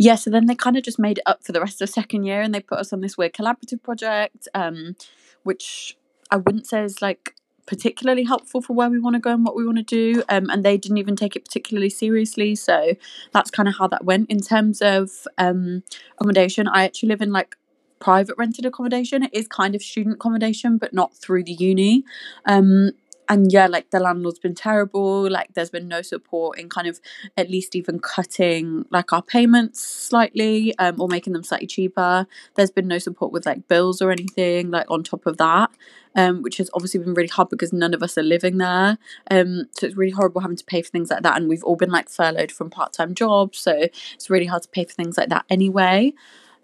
yeah, 0.00 0.14
so 0.14 0.30
then 0.30 0.46
they 0.46 0.54
kind 0.54 0.76
of 0.76 0.84
just 0.84 1.00
made 1.00 1.18
it 1.18 1.24
up 1.26 1.44
for 1.44 1.50
the 1.50 1.60
rest 1.60 1.82
of 1.82 1.88
second 1.88 2.22
year 2.22 2.40
and 2.40 2.54
they 2.54 2.60
put 2.60 2.78
us 2.78 2.92
on 2.92 3.00
this 3.00 3.18
weird 3.18 3.32
collaborative 3.32 3.82
project, 3.82 4.46
um, 4.54 4.94
which 5.42 5.98
I 6.30 6.36
wouldn't 6.36 6.68
say 6.68 6.84
is 6.84 7.02
like 7.02 7.34
particularly 7.66 8.22
helpful 8.22 8.62
for 8.62 8.74
where 8.74 8.88
we 8.88 9.00
want 9.00 9.14
to 9.14 9.20
go 9.20 9.32
and 9.32 9.44
what 9.44 9.56
we 9.56 9.66
want 9.66 9.78
to 9.78 9.82
do. 9.82 10.22
Um, 10.28 10.50
and 10.50 10.64
they 10.64 10.76
didn't 10.78 10.98
even 10.98 11.16
take 11.16 11.34
it 11.34 11.44
particularly 11.44 11.90
seriously. 11.90 12.54
So 12.54 12.94
that's 13.32 13.50
kind 13.50 13.68
of 13.68 13.74
how 13.76 13.88
that 13.88 14.04
went. 14.04 14.30
In 14.30 14.40
terms 14.40 14.80
of 14.80 15.10
um, 15.36 15.82
accommodation, 16.12 16.68
I 16.68 16.84
actually 16.84 17.08
live 17.08 17.20
in 17.20 17.32
like 17.32 17.56
private 17.98 18.36
rented 18.38 18.66
accommodation. 18.66 19.24
It 19.24 19.34
is 19.34 19.48
kind 19.48 19.74
of 19.74 19.82
student 19.82 20.14
accommodation, 20.14 20.78
but 20.78 20.94
not 20.94 21.16
through 21.16 21.42
the 21.42 21.54
uni. 21.54 22.04
Um, 22.46 22.92
and 23.28 23.52
yeah, 23.52 23.66
like 23.66 23.90
the 23.90 24.00
landlord's 24.00 24.38
been 24.38 24.54
terrible. 24.54 25.30
Like 25.30 25.54
there's 25.54 25.70
been 25.70 25.88
no 25.88 26.02
support 26.02 26.58
in 26.58 26.68
kind 26.68 26.86
of 26.86 27.00
at 27.36 27.50
least 27.50 27.76
even 27.76 27.98
cutting 27.98 28.86
like 28.90 29.12
our 29.12 29.22
payments 29.22 29.84
slightly 29.84 30.76
um, 30.78 31.00
or 31.00 31.08
making 31.08 31.34
them 31.34 31.42
slightly 31.42 31.66
cheaper. 31.66 32.26
There's 32.54 32.70
been 32.70 32.88
no 32.88 32.98
support 32.98 33.32
with 33.32 33.44
like 33.46 33.68
bills 33.68 34.00
or 34.00 34.10
anything 34.10 34.70
like 34.70 34.90
on 34.90 35.02
top 35.02 35.26
of 35.26 35.36
that, 35.36 35.70
um, 36.16 36.42
which 36.42 36.56
has 36.56 36.70
obviously 36.72 37.00
been 37.00 37.14
really 37.14 37.28
hard 37.28 37.50
because 37.50 37.72
none 37.72 37.94
of 37.94 38.02
us 38.02 38.16
are 38.16 38.22
living 38.22 38.58
there. 38.58 38.98
Um, 39.30 39.64
so 39.72 39.86
it's 39.86 39.96
really 39.96 40.12
horrible 40.12 40.40
having 40.40 40.56
to 40.56 40.64
pay 40.64 40.82
for 40.82 40.90
things 40.90 41.10
like 41.10 41.22
that, 41.22 41.36
and 41.36 41.48
we've 41.48 41.64
all 41.64 41.76
been 41.76 41.90
like 41.90 42.08
furloughed 42.08 42.52
from 42.52 42.70
part 42.70 42.92
time 42.92 43.14
jobs, 43.14 43.58
so 43.58 43.72
it's 44.14 44.30
really 44.30 44.46
hard 44.46 44.62
to 44.62 44.68
pay 44.68 44.84
for 44.84 44.94
things 44.94 45.18
like 45.18 45.28
that 45.28 45.44
anyway. 45.50 46.14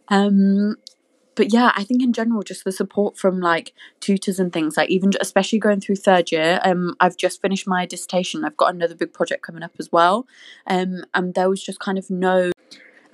Um, 0.09 0.77
but 1.35 1.53
yeah, 1.53 1.73
I 1.75 1.85
think 1.85 2.03
in 2.03 2.12
general, 2.12 2.42
just 2.42 2.64
the 2.64 2.73
support 2.73 3.18
from 3.18 3.40
like 3.40 3.73
tutors 4.01 4.38
and 4.38 4.53
things, 4.53 4.77
like 4.77 4.90
even 4.90 5.12
especially 5.20 5.59
going 5.59 5.81
through 5.81 5.97
third 5.97 6.31
year. 6.33 6.61
Um, 6.64 6.94
I've 7.01 7.16
just 7.16 7.42
finished 7.42 7.66
my 7.66 7.87
dissertation. 7.87 8.44
I've 8.44 8.57
got 8.57 8.75
another 8.75 8.94
big 8.94 9.12
project 9.12 9.42
coming 9.42 9.62
up 9.62 9.73
as 9.79 9.90
well. 9.90 10.27
Um, 10.66 11.05
and 11.14 11.35
there 11.35 11.49
was 11.49 11.62
just 11.62 11.81
kind 11.81 11.99
of 11.99 12.11
no 12.11 12.53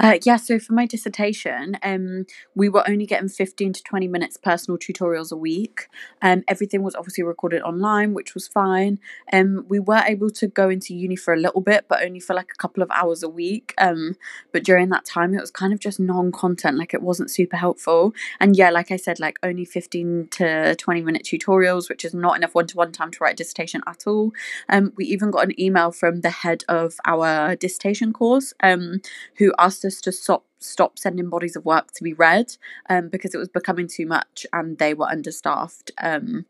uh, 0.00 0.18
yeah, 0.24 0.36
so 0.36 0.58
for 0.58 0.72
my 0.72 0.86
dissertation, 0.86 1.76
um, 1.82 2.24
we 2.54 2.70
were 2.70 2.88
only 2.88 3.04
getting 3.04 3.28
15 3.28 3.74
to 3.74 3.82
20 3.82 4.08
minutes 4.08 4.38
personal 4.38 4.78
tutorials 4.78 5.30
a 5.30 5.36
week. 5.36 5.88
Um, 6.22 6.42
everything 6.48 6.82
was 6.82 6.94
obviously 6.94 7.22
recorded 7.22 7.60
online, 7.60 8.14
which 8.14 8.32
was 8.32 8.48
fine. 8.48 8.98
Um, 9.30 9.66
we 9.68 9.78
were 9.78 10.02
able 10.06 10.30
to 10.30 10.46
go 10.46 10.70
into 10.70 10.94
uni 10.94 11.16
for 11.16 11.34
a 11.34 11.36
little 11.36 11.60
bit, 11.60 11.84
but 11.86 12.02
only 12.02 12.18
for 12.18 12.32
like 12.32 12.50
a 12.50 12.56
couple 12.56 12.82
of 12.82 12.90
hours 12.92 13.22
a 13.22 13.28
week. 13.28 13.74
Um, 13.76 14.16
but 14.52 14.64
during 14.64 14.88
that 14.88 15.04
time, 15.04 15.34
it 15.34 15.40
was 15.40 15.50
kind 15.50 15.74
of 15.74 15.80
just 15.80 16.00
non 16.00 16.32
content, 16.32 16.78
like 16.78 16.94
it 16.94 17.02
wasn't 17.02 17.30
super 17.30 17.58
helpful. 17.58 18.14
And 18.40 18.56
yeah, 18.56 18.70
like 18.70 18.90
I 18.90 18.96
said, 18.96 19.20
like 19.20 19.38
only 19.42 19.66
15 19.66 20.28
to 20.30 20.76
20 20.76 21.02
minute 21.02 21.24
tutorials, 21.24 21.90
which 21.90 22.06
is 22.06 22.14
not 22.14 22.36
enough 22.38 22.54
one 22.54 22.66
to 22.68 22.76
one 22.78 22.92
time 22.92 23.10
to 23.10 23.18
write 23.20 23.34
a 23.34 23.36
dissertation 23.36 23.82
at 23.86 24.06
all. 24.06 24.32
Um, 24.70 24.94
we 24.96 25.04
even 25.04 25.30
got 25.30 25.44
an 25.44 25.60
email 25.60 25.92
from 25.92 26.22
the 26.22 26.30
head 26.30 26.64
of 26.70 26.94
our 27.04 27.54
dissertation 27.54 28.14
course 28.14 28.54
um, 28.62 29.02
who 29.36 29.52
asked 29.58 29.84
us 29.84 29.89
to 30.00 30.12
stop 30.12 30.44
stop 30.58 30.98
sending 30.98 31.28
bodies 31.30 31.56
of 31.56 31.64
work 31.64 31.90
to 31.92 32.04
be 32.04 32.12
read 32.12 32.56
um, 32.88 33.08
because 33.08 33.34
it 33.34 33.38
was 33.38 33.48
becoming 33.48 33.88
too 33.88 34.06
much 34.06 34.46
and 34.52 34.78
they 34.78 34.92
were 34.92 35.08
understaffed, 35.08 35.90
um, 36.02 36.44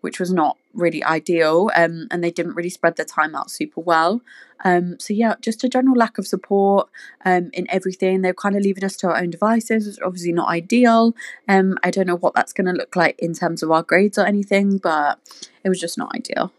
which 0.00 0.20
was 0.20 0.32
not 0.32 0.56
really 0.72 1.02
ideal. 1.02 1.70
Um, 1.74 2.06
and 2.10 2.22
they 2.22 2.30
didn't 2.30 2.54
really 2.54 2.70
spread 2.70 2.96
their 2.96 3.04
time 3.04 3.34
out 3.34 3.50
super 3.50 3.80
well. 3.80 4.22
Um, 4.64 4.98
so 4.98 5.12
yeah, 5.12 5.34
just 5.40 5.64
a 5.64 5.68
general 5.68 5.96
lack 5.96 6.18
of 6.18 6.26
support 6.26 6.88
um, 7.24 7.50
in 7.52 7.66
everything. 7.68 8.22
They're 8.22 8.34
kind 8.34 8.56
of 8.56 8.62
leaving 8.62 8.84
us 8.84 8.96
to 8.98 9.08
our 9.08 9.16
own 9.16 9.30
devices, 9.30 9.86
which 9.86 9.94
is 9.94 10.00
obviously 10.04 10.32
not 10.32 10.48
ideal. 10.48 11.14
Um, 11.48 11.76
I 11.82 11.90
don't 11.90 12.06
know 12.06 12.16
what 12.16 12.34
that's 12.34 12.52
going 12.52 12.66
to 12.66 12.72
look 12.72 12.94
like 12.94 13.18
in 13.18 13.34
terms 13.34 13.62
of 13.62 13.70
our 13.70 13.82
grades 13.82 14.18
or 14.18 14.26
anything, 14.26 14.78
but 14.78 15.18
it 15.64 15.68
was 15.68 15.80
just 15.80 15.98
not 15.98 16.14
ideal. 16.14 16.52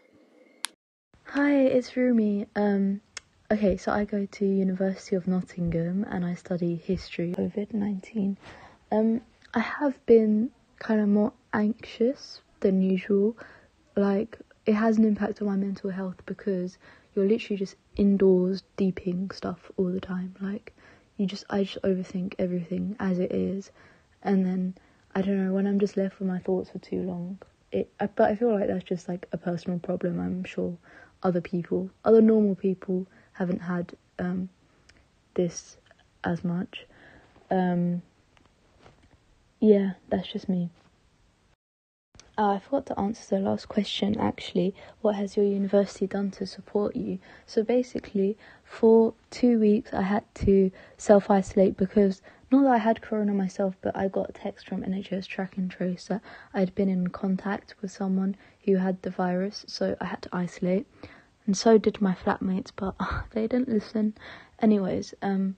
Hi, 1.28 1.60
it's 1.60 1.96
Rumi. 1.96 2.46
Um, 2.56 3.02
Okay, 3.52 3.76
so 3.76 3.90
I 3.90 4.04
go 4.04 4.26
to 4.26 4.46
University 4.46 5.16
of 5.16 5.26
Nottingham 5.26 6.06
and 6.08 6.24
I 6.24 6.34
study 6.34 6.76
history. 6.76 7.34
COVID 7.36 7.74
nineteen. 7.74 8.38
Um, 8.92 9.22
I 9.52 9.58
have 9.58 10.06
been 10.06 10.52
kind 10.78 11.00
of 11.00 11.08
more 11.08 11.32
anxious 11.52 12.42
than 12.60 12.80
usual. 12.80 13.36
Like 13.96 14.38
it 14.66 14.74
has 14.74 14.98
an 14.98 15.04
impact 15.04 15.42
on 15.42 15.48
my 15.48 15.56
mental 15.56 15.90
health 15.90 16.24
because 16.26 16.78
you're 17.12 17.26
literally 17.26 17.58
just 17.58 17.74
indoors 17.96 18.62
deeping 18.76 19.32
stuff 19.32 19.72
all 19.76 19.90
the 19.90 20.00
time. 20.00 20.36
Like 20.40 20.72
you 21.16 21.26
just 21.26 21.44
I 21.50 21.64
just 21.64 21.82
overthink 21.82 22.34
everything 22.38 22.94
as 23.00 23.18
it 23.18 23.32
is, 23.32 23.72
and 24.22 24.46
then 24.46 24.76
I 25.12 25.22
don't 25.22 25.44
know 25.44 25.52
when 25.52 25.66
I'm 25.66 25.80
just 25.80 25.96
left 25.96 26.20
with 26.20 26.28
my 26.28 26.38
thoughts 26.38 26.70
for 26.70 26.78
too 26.78 27.02
long. 27.02 27.38
It, 27.72 27.90
I, 27.98 28.06
but 28.06 28.30
I 28.30 28.36
feel 28.36 28.52
like 28.52 28.68
that's 28.68 28.84
just 28.84 29.08
like 29.08 29.26
a 29.32 29.36
personal 29.38 29.80
problem. 29.80 30.20
I'm 30.20 30.44
sure 30.44 30.78
other 31.24 31.40
people, 31.40 31.90
other 32.04 32.22
normal 32.22 32.54
people 32.54 33.08
haven't 33.40 33.62
had 33.62 33.94
um, 34.18 34.50
this 35.32 35.78
as 36.22 36.44
much. 36.44 36.84
Um, 37.50 38.02
yeah, 39.58 39.92
that's 40.10 40.28
just 40.28 40.46
me. 40.46 40.68
Oh, 42.36 42.50
I 42.50 42.58
forgot 42.58 42.86
to 42.86 43.00
answer 43.00 43.36
the 43.36 43.42
last 43.42 43.68
question 43.68 44.20
actually. 44.20 44.74
What 45.00 45.14
has 45.16 45.36
your 45.38 45.46
university 45.46 46.06
done 46.06 46.30
to 46.32 46.46
support 46.46 46.94
you? 46.94 47.18
So 47.46 47.62
basically, 47.62 48.36
for 48.62 49.14
two 49.30 49.58
weeks, 49.58 49.92
I 49.94 50.02
had 50.02 50.24
to 50.46 50.70
self 50.98 51.30
isolate 51.30 51.78
because 51.78 52.20
not 52.50 52.64
that 52.64 52.72
I 52.72 52.78
had 52.78 53.00
corona 53.00 53.32
myself, 53.32 53.74
but 53.80 53.96
I 53.96 54.08
got 54.08 54.30
a 54.30 54.32
text 54.32 54.68
from 54.68 54.82
NHS 54.82 55.26
Track 55.26 55.56
and 55.56 55.70
Trace 55.70 56.06
that 56.08 56.20
I'd 56.52 56.74
been 56.74 56.88
in 56.90 57.08
contact 57.08 57.74
with 57.80 57.90
someone 57.90 58.36
who 58.64 58.76
had 58.76 59.00
the 59.00 59.10
virus, 59.10 59.64
so 59.66 59.96
I 59.98 60.06
had 60.06 60.22
to 60.22 60.28
isolate 60.32 60.86
and 61.50 61.56
so 61.56 61.78
did 61.78 62.00
my 62.00 62.14
flatmates, 62.14 62.70
but 62.76 62.94
they 63.32 63.48
didn't 63.48 63.68
listen. 63.68 64.14
Anyways, 64.60 65.14
um, 65.20 65.56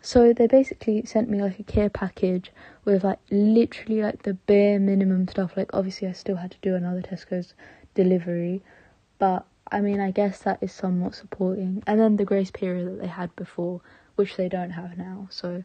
so 0.00 0.32
they 0.32 0.48
basically 0.48 1.04
sent 1.04 1.30
me 1.30 1.40
like 1.40 1.60
a 1.60 1.62
care 1.62 1.88
package 1.88 2.50
with 2.84 3.04
like 3.04 3.20
literally 3.30 4.02
like 4.02 4.24
the 4.24 4.34
bare 4.34 4.80
minimum 4.80 5.28
stuff. 5.28 5.56
Like 5.56 5.70
obviously, 5.72 6.08
I 6.08 6.12
still 6.12 6.34
had 6.34 6.50
to 6.50 6.56
do 6.62 6.74
another 6.74 7.00
Tesco's 7.00 7.54
delivery, 7.94 8.60
but 9.20 9.46
I 9.70 9.80
mean, 9.80 10.00
I 10.00 10.10
guess 10.10 10.40
that 10.40 10.58
is 10.60 10.72
somewhat 10.72 11.14
supporting. 11.14 11.84
And 11.86 12.00
then 12.00 12.16
the 12.16 12.24
grace 12.24 12.50
period 12.50 12.88
that 12.88 13.00
they 13.00 13.06
had 13.06 13.36
before, 13.36 13.82
which 14.16 14.34
they 14.34 14.48
don't 14.48 14.70
have 14.70 14.98
now. 14.98 15.28
So 15.30 15.62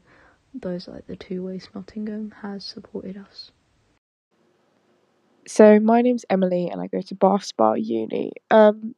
those 0.53 0.87
are 0.87 0.91
like 0.91 1.07
the 1.07 1.15
two 1.15 1.43
ways 1.43 1.69
Nottingham 1.73 2.35
has 2.43 2.63
supported 2.63 3.17
us. 3.17 3.49
So 5.47 5.79
my 5.79 6.03
name's 6.03 6.25
Emily, 6.29 6.69
and 6.69 6.79
I 6.79 6.85
go 6.85 7.01
to 7.01 7.15
Bath 7.15 7.45
Spa 7.45 7.73
Uni. 7.73 8.33
Um, 8.51 8.93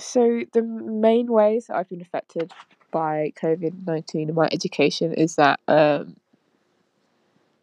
so 0.00 0.42
the 0.52 0.62
main 0.62 1.26
ways 1.26 1.66
that 1.66 1.76
I've 1.76 1.88
been 1.88 2.00
affected 2.00 2.52
by 2.90 3.32
COVID 3.40 3.86
nineteen 3.86 4.28
in 4.28 4.34
my 4.34 4.48
education 4.50 5.12
is 5.12 5.36
that 5.36 5.60
um, 5.68 6.16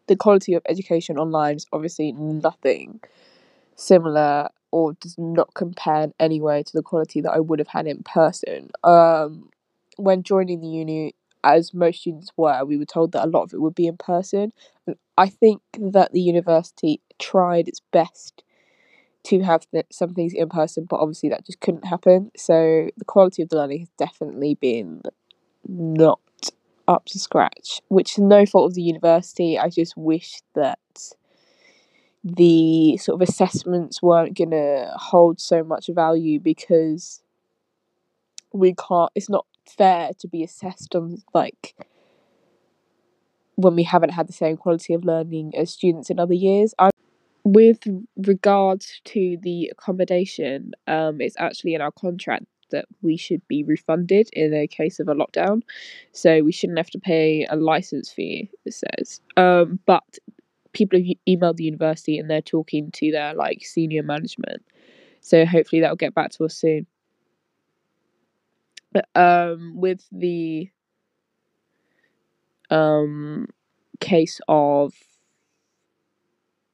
the 0.06 0.16
quality 0.16 0.54
of 0.54 0.62
education 0.68 1.18
online 1.18 1.56
is 1.56 1.66
obviously 1.72 2.12
nothing 2.12 3.00
similar 3.76 4.48
or 4.70 4.94
does 4.94 5.16
not 5.18 5.54
compare 5.54 6.02
in 6.02 6.14
any 6.18 6.40
way 6.40 6.62
to 6.62 6.72
the 6.72 6.82
quality 6.82 7.20
that 7.20 7.32
I 7.32 7.40
would 7.40 7.58
have 7.58 7.68
had 7.68 7.86
in 7.86 8.02
person. 8.02 8.70
Um, 8.84 9.50
when 9.96 10.22
joining 10.22 10.60
the 10.60 10.68
uni, 10.68 11.14
as 11.44 11.72
most 11.72 12.00
students 12.00 12.30
were, 12.36 12.64
we 12.64 12.76
were 12.76 12.84
told 12.84 13.12
that 13.12 13.24
a 13.24 13.28
lot 13.28 13.42
of 13.42 13.54
it 13.54 13.60
would 13.60 13.74
be 13.74 13.86
in 13.86 13.96
person. 13.96 14.52
And 14.86 14.96
I 15.16 15.28
think 15.28 15.62
that 15.78 16.12
the 16.12 16.20
university 16.20 17.00
tried 17.18 17.68
its 17.68 17.80
best 17.92 18.42
to 19.24 19.40
have 19.42 19.66
some 19.90 20.14
things 20.14 20.32
in 20.32 20.48
person, 20.48 20.86
but 20.88 21.00
obviously 21.00 21.28
that 21.28 21.44
just 21.44 21.60
couldn't 21.60 21.84
happen. 21.84 22.30
So 22.36 22.88
the 22.96 23.04
quality 23.04 23.42
of 23.42 23.48
the 23.48 23.56
learning 23.56 23.80
has 23.80 23.90
definitely 23.98 24.54
been 24.54 25.02
not 25.68 26.20
up 26.86 27.04
to 27.06 27.18
scratch, 27.18 27.82
which 27.88 28.12
is 28.12 28.18
no 28.18 28.46
fault 28.46 28.70
of 28.70 28.74
the 28.74 28.82
university. 28.82 29.58
I 29.58 29.68
just 29.68 29.96
wish 29.96 30.40
that 30.54 30.78
the 32.24 32.96
sort 32.96 33.20
of 33.20 33.28
assessments 33.28 34.02
weren't 34.02 34.36
going 34.36 34.50
to 34.50 34.90
hold 34.96 35.40
so 35.40 35.62
much 35.62 35.88
value 35.88 36.40
because 36.40 37.22
we 38.52 38.74
can't, 38.74 39.12
it's 39.14 39.28
not 39.28 39.46
fair 39.68 40.12
to 40.18 40.28
be 40.28 40.42
assessed 40.42 40.94
on 40.94 41.22
like 41.34 41.74
when 43.56 43.76
we 43.76 43.82
haven't 43.82 44.10
had 44.10 44.28
the 44.28 44.32
same 44.32 44.56
quality 44.56 44.94
of 44.94 45.04
learning 45.04 45.52
as 45.56 45.70
students 45.70 46.10
in 46.10 46.18
other 46.18 46.34
years. 46.34 46.74
I 46.78 46.90
with 47.48 47.78
regards 48.26 49.00
to 49.06 49.38
the 49.42 49.68
accommodation, 49.68 50.72
um, 50.86 51.20
it's 51.20 51.36
actually 51.38 51.72
in 51.74 51.80
our 51.80 51.90
contract 51.90 52.44
that 52.70 52.84
we 53.00 53.16
should 53.16 53.40
be 53.48 53.64
refunded 53.64 54.28
in 54.34 54.52
a 54.52 54.66
case 54.66 55.00
of 55.00 55.08
a 55.08 55.14
lockdown. 55.14 55.62
So 56.12 56.42
we 56.42 56.52
shouldn't 56.52 56.78
have 56.78 56.90
to 56.90 56.98
pay 56.98 57.46
a 57.48 57.56
license 57.56 58.12
fee, 58.12 58.50
it 58.66 58.74
says. 58.74 59.22
Um, 59.38 59.78
but 59.86 60.18
people 60.72 60.98
have 60.98 61.06
emailed 61.26 61.56
the 61.56 61.64
university 61.64 62.18
and 62.18 62.28
they're 62.28 62.42
talking 62.42 62.90
to 62.90 63.10
their 63.10 63.32
like 63.32 63.64
senior 63.64 64.02
management. 64.02 64.62
So 65.22 65.46
hopefully 65.46 65.80
that'll 65.80 65.96
get 65.96 66.14
back 66.14 66.30
to 66.32 66.44
us 66.44 66.54
soon. 66.54 66.86
Um, 69.14 69.74
with 69.76 70.06
the 70.10 70.70
um 72.70 73.46
case 74.00 74.40
of 74.48 74.92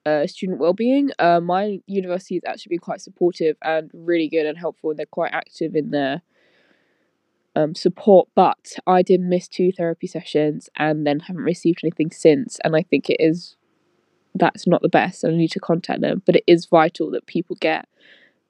uh, 0.07 0.27
student 0.27 0.59
well-being. 0.59 1.11
Uh, 1.19 1.40
my 1.40 1.81
university 1.87 2.37
has 2.37 2.43
actually 2.47 2.71
been 2.71 2.81
quite 2.81 3.01
supportive 3.01 3.57
and 3.62 3.90
really 3.93 4.29
good 4.29 4.47
and 4.47 4.59
helpful, 4.59 4.90
and 4.90 4.99
they're 4.99 5.07
quite 5.07 5.33
active 5.33 5.75
in 5.75 5.90
their 5.90 6.23
um, 7.57 7.75
support. 7.75 8.29
But 8.35 8.75
I 8.87 9.03
did 9.03 9.21
miss 9.21 9.49
two 9.49 9.73
therapy 9.73 10.07
sessions 10.07 10.69
and 10.77 11.07
then 11.07 11.21
haven't 11.21 11.43
received 11.43 11.81
anything 11.83 12.11
since, 12.11 12.59
and 12.64 12.77
I 12.77 12.83
think 12.83 13.09
it 13.09 13.19
is 13.21 13.57
that's 14.35 14.67
not 14.67 14.83
the 14.83 14.88
best, 14.88 15.23
and 15.23 15.35
I 15.35 15.37
need 15.37 15.53
to 15.53 15.61
contact 15.61 16.01
them. 16.01 16.23
But 16.27 16.37
it 16.37 16.45
is 16.47 16.67
vital 16.67 17.11
that 17.12 17.27
people 17.27 17.57
get 17.61 17.88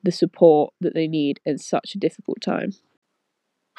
the 0.02 0.12
support 0.12 0.72
that 0.80 0.94
they 0.94 1.08
need 1.08 1.40
in 1.44 1.58
such 1.58 1.94
a 1.94 1.98
difficult 1.98 2.40
time. 2.40 2.72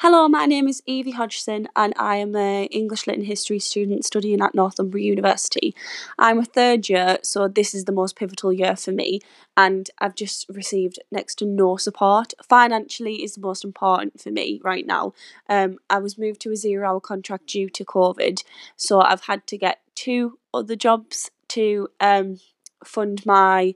Hello, 0.00 0.28
my 0.28 0.44
name 0.44 0.68
is 0.68 0.82
Evie 0.84 1.12
Hodgson 1.12 1.68
and 1.74 1.94
I 1.96 2.16
am 2.16 2.36
an 2.36 2.66
English 2.66 3.06
Lit 3.06 3.16
and 3.16 3.26
History 3.26 3.58
student 3.58 4.04
studying 4.04 4.42
at 4.42 4.54
Northumbria 4.54 5.02
University. 5.02 5.74
I'm 6.18 6.38
a 6.38 6.44
third 6.44 6.90
year, 6.90 7.16
so 7.22 7.48
this 7.48 7.74
is 7.74 7.86
the 7.86 7.92
most 7.92 8.14
pivotal 8.14 8.52
year 8.52 8.76
for 8.76 8.92
me, 8.92 9.20
and 9.56 9.88
I've 9.98 10.14
just 10.14 10.50
received 10.50 10.98
next 11.10 11.36
to 11.36 11.46
no 11.46 11.78
support. 11.78 12.34
Financially 12.46 13.24
is 13.24 13.36
the 13.36 13.40
most 13.40 13.64
important 13.64 14.20
for 14.20 14.30
me 14.30 14.60
right 14.62 14.86
now. 14.86 15.14
Um, 15.48 15.78
I 15.88 15.96
was 15.96 16.18
moved 16.18 16.42
to 16.42 16.52
a 16.52 16.56
zero 16.56 16.86
hour 16.86 17.00
contract 17.00 17.46
due 17.46 17.70
to 17.70 17.82
COVID, 17.82 18.44
so 18.76 19.00
I've 19.00 19.22
had 19.22 19.46
to 19.46 19.56
get 19.56 19.80
two 19.94 20.38
other 20.52 20.76
jobs 20.76 21.30
to 21.48 21.88
um, 22.00 22.38
fund 22.84 23.24
my 23.24 23.74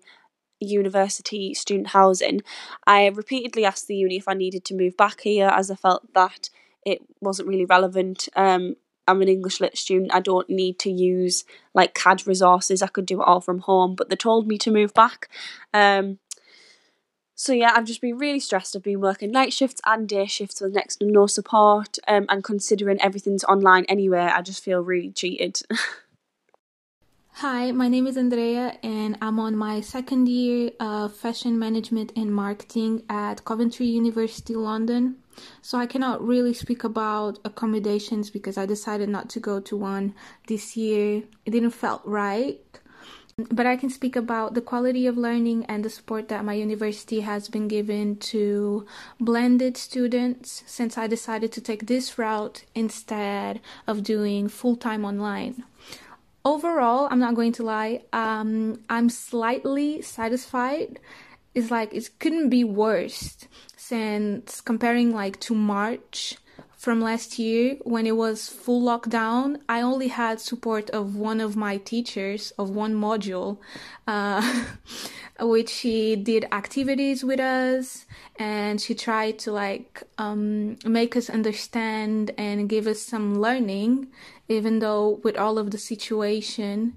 university 0.61 1.55
student 1.55 1.89
housing, 1.89 2.43
I 2.87 3.09
repeatedly 3.09 3.65
asked 3.65 3.87
the 3.87 3.97
uni 3.97 4.17
if 4.17 4.29
I 4.29 4.35
needed 4.35 4.65
to 4.67 4.75
move 4.75 4.97
back 4.97 5.21
here 5.21 5.49
as 5.49 5.71
I 5.71 5.75
felt 5.75 6.13
that 6.15 6.51
it 6.85 7.03
wasn't 7.21 7.49
really 7.49 7.65
relevant. 7.65 8.29
Um, 8.37 8.77
I'm 9.07 9.23
an 9.23 9.29
English 9.29 9.61
lit 9.61 9.77
student. 9.77 10.15
I 10.15 10.21
don't 10.21 10.49
need 10.49 10.79
to 10.81 10.91
use 10.91 11.45
like 11.75 11.95
CAD 11.95 12.27
resources. 12.27 12.83
I 12.83 12.87
could 12.87 13.07
do 13.07 13.21
it 13.21 13.25
all 13.25 13.41
from 13.41 13.61
home, 13.61 13.95
but 13.95 14.09
they 14.09 14.17
told 14.17 14.47
me 14.47 14.57
to 14.59 14.71
move 14.71 14.95
back. 14.95 15.29
Um, 15.75 16.19
so 17.35 17.53
yeah, 17.53 17.73
I've 17.75 17.87
just 17.87 18.03
been 18.03 18.19
really 18.19 18.39
stressed. 18.39 18.77
I've 18.77 18.83
been 18.83 19.01
working 19.01 19.33
night 19.33 19.53
shifts 19.53 19.81
and 19.87 20.09
day 20.09 20.27
shifts 20.27 20.61
with 20.61 20.75
next 20.75 20.97
to 20.97 21.07
no 21.07 21.27
support, 21.27 21.99
um, 22.07 22.27
and 22.29 22.45
considering 22.45 23.01
everything's 23.01 23.45
online 23.45 23.85
anyway, 23.89 24.31
I 24.33 24.43
just 24.43 24.63
feel 24.63 24.81
really 24.81 25.11
cheated. 25.11 25.61
Hi, 27.35 27.73
my 27.73 27.89
name 27.89 28.07
is 28.07 28.19
Andrea, 28.19 28.77
and 28.83 29.17
I'm 29.23 29.41
on 29.41 29.57
my 29.57 29.81
second 29.81 30.29
year 30.29 30.73
of 30.79 31.17
fashion 31.17 31.59
management 31.59 32.13
and 32.15 32.35
marketing 32.35 33.03
at 33.09 33.47
Coventry 33.47 33.87
University 33.87 34.55
London. 34.55 35.17
So 35.63 35.79
I 35.79 35.87
cannot 35.87 36.23
really 36.23 36.53
speak 36.53 36.85
about 36.85 37.39
accommodations 37.43 38.29
because 38.29 38.59
I 38.59 38.67
decided 38.67 39.09
not 39.09 39.31
to 39.31 39.41
go 39.41 39.59
to 39.59 39.77
one 39.77 40.15
this 40.49 40.77
year. 40.77 41.23
It 41.47 41.53
didn't 41.53 41.71
felt 41.71 42.03
right. 42.05 42.61
But 43.51 43.65
I 43.65 43.77
can 43.77 43.89
speak 43.89 44.17
about 44.17 44.53
the 44.53 44.61
quality 44.61 45.07
of 45.07 45.17
learning 45.17 45.65
and 45.65 45.83
the 45.83 45.89
support 45.89 46.29
that 46.29 46.45
my 46.45 46.53
university 46.53 47.21
has 47.21 47.49
been 47.49 47.69
given 47.69 48.17
to 48.17 48.85
blended 49.19 49.79
students 49.79 50.63
since 50.67 50.99
I 50.99 51.07
decided 51.07 51.51
to 51.53 51.63
take 51.63 51.87
this 51.87 52.19
route 52.19 52.65
instead 52.75 53.61
of 53.87 54.03
doing 54.03 54.49
full 54.49 54.77
time 54.77 55.07
online 55.07 55.65
overall 56.45 57.09
i'm 57.11 57.19
not 57.19 57.35
going 57.35 57.53
to 57.53 57.63
lie 57.63 58.01
um 58.13 58.81
i'm 58.89 59.09
slightly 59.09 60.03
satisfied. 60.03 61.01
It's 61.55 61.71
like 61.71 61.93
it 61.93 62.09
couldn't 62.21 62.49
be 62.49 62.63
worse 62.63 63.37
since 63.77 64.61
comparing 64.61 65.13
like 65.13 65.41
to 65.41 65.55
march 65.55 66.37
from 66.77 67.01
last 67.01 67.39
year 67.39 67.77
when 67.83 68.07
it 68.07 68.17
was 68.17 68.49
full 68.49 68.83
lockdown. 68.83 69.59
I 69.69 69.83
only 69.83 70.09
had 70.09 70.41
support 70.41 70.89
of 70.91 71.17
one 71.17 71.41
of 71.41 71.57
my 71.57 71.77
teachers 71.79 72.53
of 72.53 72.71
one 72.71 72.95
module 72.95 73.59
uh, 74.07 74.65
which 75.41 75.69
she 75.69 76.15
did 76.17 76.47
activities 76.53 77.25
with 77.25 77.41
us 77.41 78.07
and 78.39 78.81
she 78.81 78.95
tried 78.95 79.39
to 79.41 79.53
like 79.53 80.05
um, 80.19 80.77
make 80.85 81.17
us 81.17 81.29
understand 81.29 82.31
and 82.39 82.69
give 82.69 82.87
us 82.87 83.03
some 83.03 83.41
learning 83.41 84.07
even 84.51 84.81
though 84.81 85.21
with 85.23 85.37
all 85.37 85.59
of 85.59 85.71
the 85.71 85.79
situation 85.79 86.95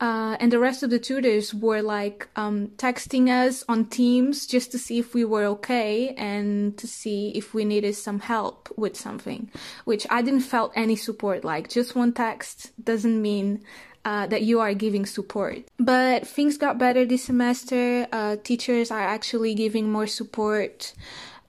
uh, 0.00 0.34
and 0.40 0.50
the 0.50 0.58
rest 0.58 0.82
of 0.82 0.88
the 0.88 0.98
tutors 0.98 1.52
were 1.52 1.82
like 1.82 2.26
um, 2.34 2.68
texting 2.78 3.28
us 3.28 3.62
on 3.68 3.84
Teams 3.84 4.46
just 4.46 4.72
to 4.72 4.78
see 4.78 4.98
if 4.98 5.12
we 5.12 5.26
were 5.26 5.44
okay 5.44 6.14
and 6.14 6.76
to 6.78 6.86
see 6.86 7.32
if 7.34 7.52
we 7.52 7.66
needed 7.66 7.94
some 7.94 8.20
help 8.20 8.70
with 8.78 8.96
something, 8.96 9.50
which 9.84 10.06
I 10.08 10.22
didn't 10.22 10.40
felt 10.40 10.72
any 10.74 10.96
support. 10.96 11.44
Like 11.44 11.68
just 11.68 11.94
one 11.94 12.14
text 12.14 12.72
doesn't 12.82 13.20
mean 13.20 13.62
uh, 14.06 14.26
that 14.28 14.40
you 14.40 14.60
are 14.60 14.72
giving 14.72 15.04
support. 15.04 15.58
But 15.78 16.26
things 16.26 16.56
got 16.56 16.78
better 16.78 17.04
this 17.04 17.24
semester. 17.24 18.06
Uh, 18.10 18.36
teachers 18.42 18.90
are 18.90 19.02
actually 19.02 19.54
giving 19.54 19.92
more 19.92 20.06
support 20.06 20.94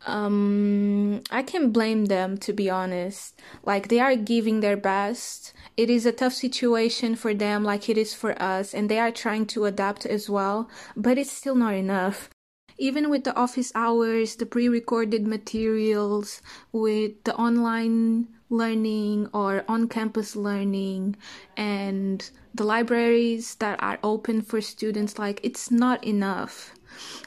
um 0.08 1.22
i 1.30 1.44
can't 1.44 1.72
blame 1.72 2.06
them 2.06 2.38
to 2.38 2.54
be 2.54 2.70
honest. 2.70 3.40
Like 3.64 3.88
they 3.88 4.00
are 4.00 4.16
giving 4.16 4.60
their 4.60 4.78
best. 4.78 5.54
It 5.78 5.90
is 5.90 6.06
a 6.06 6.12
tough 6.12 6.34
situation 6.34 7.16
for 7.16 7.34
them 7.34 7.64
like 7.64 7.90
it 7.90 7.98
is 7.98 8.14
for 8.14 8.40
us 8.42 8.74
and 8.74 8.90
they 8.90 9.00
are 9.00 9.12
trying 9.12 9.46
to 9.48 9.66
adapt 9.66 10.06
as 10.06 10.30
well 10.30 10.70
but 10.96 11.18
it's 11.18 11.32
still 11.32 11.56
not 11.56 11.76
enough. 11.76 12.30
Even 12.78 13.10
with 13.10 13.24
the 13.26 13.36
office 13.36 13.72
hours 13.76 14.36
the 14.36 14.46
pre-recorded 14.46 15.28
materials 15.28 16.42
with 16.72 17.24
the 17.24 17.36
online 17.36 18.28
learning 18.50 19.30
or 19.34 19.64
on 19.68 19.88
campus 19.88 20.36
learning 20.36 21.16
and 21.56 22.32
the 22.54 22.66
libraries 22.66 23.56
that 23.56 23.82
are 23.82 23.98
open 24.04 24.42
for 24.42 24.60
students 24.60 25.18
like 25.18 25.40
it's 25.42 25.72
not 25.72 26.04
enough 26.04 26.74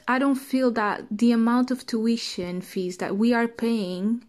I 0.07 0.19
don't 0.19 0.35
feel 0.35 0.71
that 0.71 1.05
the 1.09 1.31
amount 1.31 1.71
of 1.71 1.85
tuition 1.85 2.61
fees 2.61 2.97
that 2.97 3.17
we 3.17 3.33
are 3.33 3.47
paying 3.47 4.23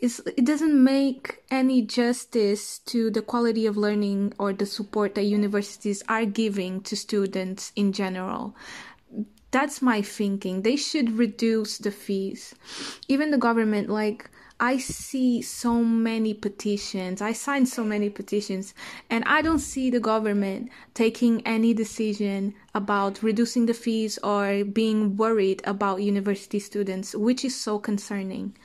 is 0.00 0.22
it 0.36 0.44
doesn't 0.44 0.82
make 0.82 1.42
any 1.50 1.82
justice 1.82 2.78
to 2.80 3.10
the 3.10 3.22
quality 3.22 3.66
of 3.66 3.76
learning 3.76 4.32
or 4.38 4.52
the 4.52 4.66
support 4.66 5.14
that 5.14 5.24
universities 5.24 6.02
are 6.08 6.24
giving 6.24 6.80
to 6.82 6.96
students 6.96 7.72
in 7.74 7.92
general. 7.92 8.54
That's 9.50 9.80
my 9.80 10.02
thinking. 10.02 10.62
They 10.62 10.76
should 10.76 11.18
reduce 11.18 11.78
the 11.78 11.90
fees. 11.90 12.54
Even 13.08 13.30
the 13.30 13.38
government 13.38 13.88
like 13.88 14.30
I 14.60 14.78
see 14.78 15.40
so 15.40 15.84
many 15.84 16.34
petitions. 16.34 17.22
I 17.22 17.32
signed 17.32 17.68
so 17.68 17.84
many 17.84 18.10
petitions, 18.10 18.74
and 19.08 19.22
I 19.24 19.40
don't 19.40 19.60
see 19.60 19.88
the 19.88 20.00
government 20.00 20.70
taking 20.94 21.46
any 21.46 21.72
decision 21.72 22.54
about 22.74 23.22
reducing 23.22 23.66
the 23.66 23.74
fees 23.74 24.18
or 24.18 24.64
being 24.64 25.16
worried 25.16 25.62
about 25.64 26.02
university 26.02 26.58
students, 26.58 27.14
which 27.14 27.44
is 27.44 27.54
so 27.54 27.78
concerning. 27.78 28.56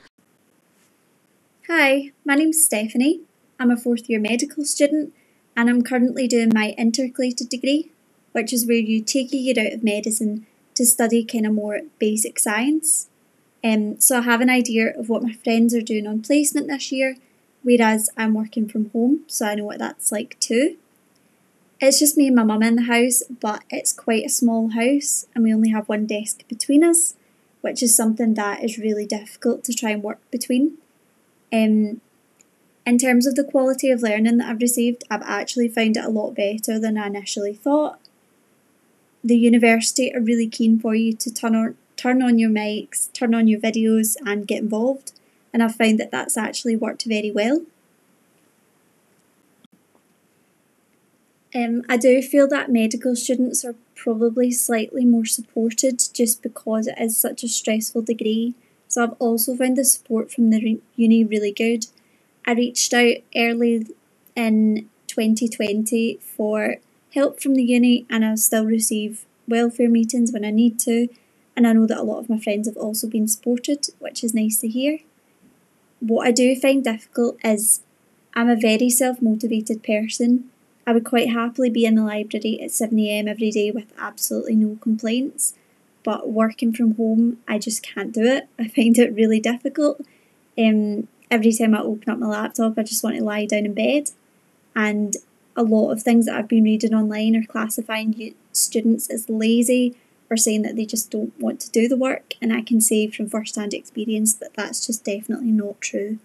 Hi, 1.69 2.11
my 2.25 2.35
name's 2.35 2.63
Stephanie. 2.63 3.21
I'm 3.59 3.69
a 3.69 3.77
fourth 3.77 4.09
year 4.09 4.19
medical 4.19 4.65
student 4.65 5.13
and 5.55 5.69
I'm 5.69 5.83
currently 5.83 6.27
doing 6.27 6.51
my 6.53 6.73
intercalated 6.77 7.49
degree, 7.49 7.91
which 8.31 8.51
is 8.51 8.67
where 8.67 8.77
you 8.77 9.01
take 9.01 9.31
a 9.31 9.37
year 9.37 9.55
out 9.59 9.73
of 9.73 9.83
medicine 9.83 10.47
to 10.73 10.85
study 10.85 11.23
kind 11.23 11.45
of 11.45 11.53
more 11.53 11.81
basic 11.99 12.39
science. 12.39 13.09
Um, 13.63 13.99
so 13.99 14.17
I 14.17 14.21
have 14.21 14.41
an 14.41 14.49
idea 14.49 14.93
of 14.97 15.07
what 15.09 15.23
my 15.23 15.33
friends 15.33 15.73
are 15.73 15.81
doing 15.81 16.05
on 16.05 16.21
placement 16.21 16.67
this 16.67 16.91
year, 16.91 17.15
whereas 17.61 18.09
I'm 18.17 18.33
working 18.33 18.67
from 18.67 18.89
home, 18.89 19.21
so 19.27 19.45
I 19.45 19.55
know 19.55 19.65
what 19.65 19.79
that's 19.79 20.11
like 20.11 20.37
too. 20.39 20.77
It's 21.79 21.99
just 21.99 22.17
me 22.17 22.27
and 22.27 22.35
my 22.35 22.43
mum 22.43 22.63
in 22.63 22.75
the 22.75 22.83
house, 22.83 23.23
but 23.41 23.63
it's 23.69 23.91
quite 23.91 24.25
a 24.25 24.29
small 24.29 24.69
house 24.69 25.25
and 25.33 25.43
we 25.43 25.53
only 25.53 25.69
have 25.69 25.89
one 25.89 26.05
desk 26.05 26.47
between 26.47 26.83
us, 26.83 27.15
which 27.61 27.83
is 27.83 27.95
something 27.95 28.33
that 28.35 28.63
is 28.63 28.77
really 28.77 29.05
difficult 29.05 29.63
to 29.65 29.73
try 29.73 29.91
and 29.91 30.03
work 30.03 30.19
between. 30.31 30.77
Um, 31.51 32.01
in 32.85 32.97
terms 32.97 33.25
of 33.25 33.35
the 33.35 33.43
quality 33.43 33.91
of 33.91 34.01
learning 34.01 34.37
that 34.37 34.49
I've 34.49 34.61
received, 34.61 35.03
I've 35.09 35.23
actually 35.23 35.69
found 35.69 35.97
it 35.97 36.03
a 36.03 36.09
lot 36.09 36.35
better 36.35 36.79
than 36.79 36.97
I 36.97 37.07
initially 37.07 37.53
thought. 37.53 37.99
The 39.23 39.37
university 39.37 40.13
are 40.13 40.21
really 40.21 40.49
keen 40.49 40.79
for 40.79 40.93
you 40.93 41.13
to 41.13 41.33
turn 41.33 41.55
on, 41.55 41.77
turn 41.97 42.21
on 42.21 42.39
your 42.39 42.49
mics, 42.49 43.11
turn 43.13 43.33
on 43.33 43.47
your 43.47 43.59
videos, 43.59 44.15
and 44.25 44.47
get 44.47 44.63
involved. 44.63 45.13
And 45.53 45.61
I've 45.61 45.75
found 45.75 45.99
that 45.99 46.11
that's 46.11 46.37
actually 46.37 46.75
worked 46.75 47.05
very 47.05 47.31
well. 47.31 47.61
Um, 51.55 51.83
I 51.87 51.97
do 51.97 52.21
feel 52.21 52.47
that 52.47 52.71
medical 52.71 53.15
students 53.15 53.63
are 53.63 53.75
probably 53.95 54.49
slightly 54.51 55.05
more 55.05 55.25
supported 55.25 56.01
just 56.13 56.41
because 56.41 56.87
it 56.87 56.95
is 56.99 57.15
such 57.15 57.43
a 57.43 57.47
stressful 57.47 58.01
degree. 58.01 58.55
So 58.87 59.03
I've 59.03 59.13
also 59.19 59.55
found 59.55 59.77
the 59.77 59.85
support 59.85 60.31
from 60.31 60.49
the 60.49 60.79
uni 60.95 61.23
really 61.23 61.51
good. 61.51 61.85
I 62.45 62.53
reached 62.53 62.93
out 62.93 63.17
early 63.35 63.87
in 64.35 64.89
2020 65.07 66.19
for 66.21 66.77
help 67.13 67.39
from 67.39 67.53
the 67.53 67.63
uni 67.63 68.05
and 68.09 68.25
I 68.25 68.35
still 68.35 68.65
receive 68.65 69.25
welfare 69.47 69.89
meetings 69.89 70.31
when 70.31 70.43
I 70.43 70.51
need 70.51 70.79
to 70.81 71.07
and 71.55 71.67
I 71.67 71.73
know 71.73 71.85
that 71.87 71.99
a 71.99 72.03
lot 72.03 72.19
of 72.19 72.29
my 72.29 72.39
friends 72.39 72.67
have 72.67 72.77
also 72.77 73.07
been 73.07 73.27
supported, 73.27 73.87
which 73.99 74.23
is 74.23 74.33
nice 74.33 74.59
to 74.59 74.67
hear. 74.67 74.99
What 75.99 76.27
I 76.27 76.31
do 76.31 76.55
find 76.55 76.83
difficult 76.83 77.37
is 77.43 77.81
I'm 78.33 78.49
a 78.49 78.55
very 78.55 78.89
self 78.89 79.21
motivated 79.21 79.83
person. 79.83 80.49
I 80.85 80.91
would 80.91 81.05
quite 81.05 81.29
happily 81.29 81.69
be 81.69 81.85
in 81.85 81.95
the 81.95 82.03
library 82.03 82.59
at 82.61 82.71
7am 82.71 83.27
every 83.27 83.51
day 83.51 83.71
with 83.71 83.93
absolutely 83.97 84.55
no 84.55 84.77
complaints, 84.81 85.53
but 86.03 86.29
working 86.29 86.73
from 86.73 86.95
home, 86.95 87.37
I 87.47 87.57
just 87.57 87.83
can't 87.83 88.11
do 88.11 88.25
it. 88.25 88.49
I 88.59 88.67
find 88.67 88.97
it 88.97 89.13
really 89.13 89.39
difficult. 89.39 90.01
Um, 90.57 91.07
every 91.31 91.53
time 91.53 91.73
I 91.73 91.81
open 91.81 92.09
up 92.09 92.19
my 92.19 92.27
laptop, 92.27 92.77
I 92.77 92.83
just 92.83 93.03
want 93.03 93.15
to 93.15 93.23
lie 93.23 93.45
down 93.45 93.65
in 93.65 93.73
bed. 93.73 94.09
And 94.75 95.15
a 95.55 95.63
lot 95.63 95.91
of 95.91 96.01
things 96.01 96.25
that 96.25 96.35
I've 96.35 96.47
been 96.47 96.63
reading 96.63 96.93
online 96.93 97.35
are 97.35 97.45
classifying 97.45 98.33
students 98.51 99.09
as 99.09 99.29
lazy 99.29 99.95
are 100.29 100.37
saying 100.37 100.61
that 100.63 100.75
they 100.75 100.85
just 100.85 101.11
don't 101.11 101.37
want 101.39 101.59
to 101.61 101.71
do 101.71 101.87
the 101.87 101.97
work, 101.97 102.35
and 102.41 102.53
I 102.53 102.61
can 102.61 102.81
say 102.81 103.07
from 103.07 103.29
first 103.29 103.55
hand 103.55 103.73
experience 103.73 104.33
that 104.35 104.53
that's 104.55 104.85
just 104.85 105.03
definitely 105.03 105.51
not 105.51 105.81
true. 105.81 106.19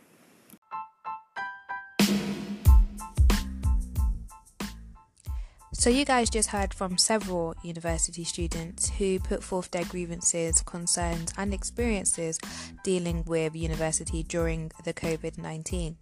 So, 5.79 5.91
you 5.91 6.05
guys 6.05 6.29
just 6.29 6.49
heard 6.49 6.75
from 6.75 6.99
several 6.99 7.55
university 7.63 8.25
students 8.25 8.91
who 8.91 9.21
put 9.21 9.45
forth 9.45 9.71
their 9.71 9.85
grievances, 9.85 10.61
concerns, 10.61 11.33
and 11.39 11.55
experiences 11.55 12.41
dealing 12.83 13.23
with 13.27 13.55
university 13.55 14.25
during 14.25 14.73
the 14.83 14.93
COVID 14.93 15.39
19. 15.39 15.97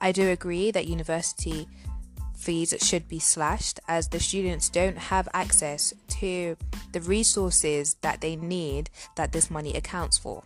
I 0.00 0.10
do 0.10 0.28
agree 0.30 0.72
that 0.72 0.88
university 0.88 1.68
fees 2.44 2.74
should 2.80 3.08
be 3.08 3.18
slashed 3.18 3.80
as 3.88 4.08
the 4.08 4.20
students 4.20 4.68
don't 4.68 4.98
have 4.98 5.28
access 5.32 5.94
to 6.20 6.56
the 6.92 7.00
resources 7.00 7.96
that 8.02 8.20
they 8.20 8.36
need 8.36 8.90
that 9.16 9.32
this 9.32 9.50
money 9.50 9.74
accounts 9.74 10.18
for. 10.18 10.44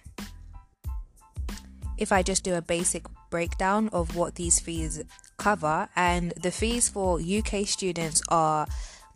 If 1.97 2.13
I 2.13 2.23
just 2.23 2.45
do 2.45 2.55
a 2.55 2.63
basic 2.63 3.05
breakdown 3.31 3.89
of 3.93 4.15
what 4.15 4.37
these 4.37 4.61
fees 4.61 5.03
cover, 5.39 5.89
and 5.97 6.33
the 6.41 6.51
fees 6.51 6.89
for 6.89 7.21
UK 7.21 7.67
students 7.67 8.23
are 8.29 8.67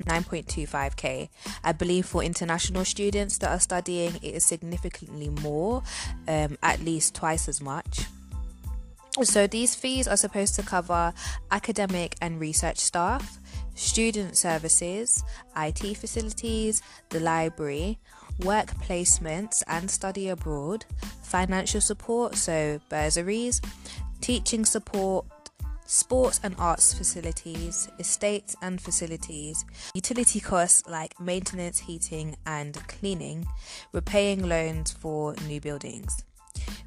9.25k. 0.05 1.29
I 1.63 1.73
believe 1.73 2.07
for 2.07 2.23
international 2.23 2.85
students 2.85 3.39
that 3.39 3.51
are 3.51 3.61
studying, 3.61 4.17
it 4.17 4.35
is 4.35 4.45
significantly 4.45 5.29
more, 5.29 5.83
um, 6.27 6.59
at 6.63 6.81
least 6.81 7.15
twice 7.15 7.49
as 7.49 7.61
much. 7.61 8.07
So, 9.21 9.47
these 9.47 9.75
fees 9.75 10.09
are 10.09 10.17
supposed 10.17 10.55
to 10.55 10.63
cover 10.63 11.13
academic 11.51 12.17
and 12.23 12.41
research 12.41 12.79
staff, 12.79 13.39
student 13.75 14.39
services, 14.39 15.23
IT 15.55 15.97
facilities, 15.99 16.81
the 17.11 17.21
library, 17.21 17.99
work 18.41 18.69
placements 18.83 19.63
and 19.67 19.91
study 19.91 20.31
abroad, 20.31 20.87
financial 21.23 21.83
support, 21.83 22.37
so 22.37 22.81
bursaries, 22.89 23.61
teaching 24.23 24.65
support, 24.65 25.27
sports 25.85 26.41
and 26.43 26.55
arts 26.59 26.95
facilities, 26.95 27.91
estates 27.99 28.57
and 28.63 28.81
facilities, 28.81 29.67
utility 29.95 30.41
costs 30.41 30.89
like 30.89 31.21
maintenance, 31.21 31.81
heating, 31.81 32.35
and 32.47 32.75
cleaning, 32.89 33.47
repaying 33.93 34.49
loans 34.49 34.91
for 34.91 35.35
new 35.47 35.61
buildings. 35.61 36.25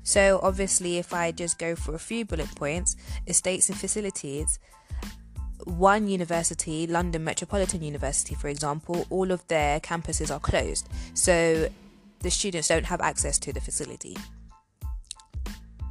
So, 0.05 0.39
obviously, 0.43 0.97
if 0.97 1.13
I 1.13 1.31
just 1.31 1.57
go 1.57 1.75
for 1.75 1.95
a 1.95 1.99
few 1.99 2.25
bullet 2.25 2.53
points, 2.55 2.95
estates 3.27 3.69
and 3.69 3.77
facilities, 3.77 4.59
one 5.63 6.07
university, 6.07 6.85
London 6.85 7.23
Metropolitan 7.23 7.81
University, 7.81 8.35
for 8.35 8.47
example, 8.47 9.07
all 9.09 9.31
of 9.31 9.45
their 9.47 9.79
campuses 9.79 10.33
are 10.33 10.39
closed. 10.39 10.87
So, 11.15 11.69
the 12.19 12.29
students 12.29 12.67
don't 12.67 12.85
have 12.85 13.01
access 13.01 13.39
to 13.39 13.51
the 13.51 13.59
facility. 13.59 14.15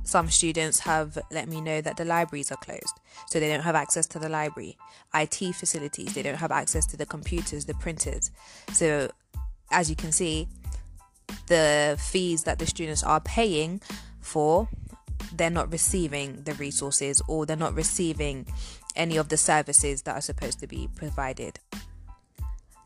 Some 0.05 0.31
students 0.31 0.79
have 0.81 1.19
let 1.33 1.49
me 1.49 1.61
know 1.61 1.81
that 1.81 1.97
the 1.97 2.05
libraries 2.05 2.53
are 2.53 2.59
closed, 2.59 3.01
so 3.27 3.41
they 3.41 3.49
don't 3.49 3.65
have 3.65 3.75
access 3.75 4.07
to 4.07 4.21
the 4.21 4.29
library. 4.29 4.79
IT 5.13 5.57
facilities, 5.57 6.15
they 6.15 6.23
don't 6.23 6.37
have 6.37 6.53
access 6.53 6.87
to 6.87 6.97
the 6.97 7.05
computers, 7.05 7.65
the 7.65 7.75
printers. 7.75 8.31
So, 8.73 9.11
as 9.73 9.91
you 9.91 9.97
can 9.97 10.13
see, 10.13 10.47
the 11.47 11.97
fees 12.01 12.45
that 12.45 12.59
the 12.59 12.67
students 12.67 13.03
are 13.03 13.21
paying 13.21 13.81
for, 14.21 14.69
they're 15.35 15.51
not 15.51 15.71
receiving 15.73 16.43
the 16.43 16.55
resources 16.55 17.21
or 17.29 17.47
they're 17.47 17.57
not 17.57 17.75
receiving 17.75 18.47
any 18.97 19.17
of 19.17 19.29
the 19.29 19.37
services 19.37 20.03
that 20.03 20.17
are 20.17 20.21
supposed 20.21 20.61
to 20.61 20.67
be 20.67 20.89
provided. 20.95 21.59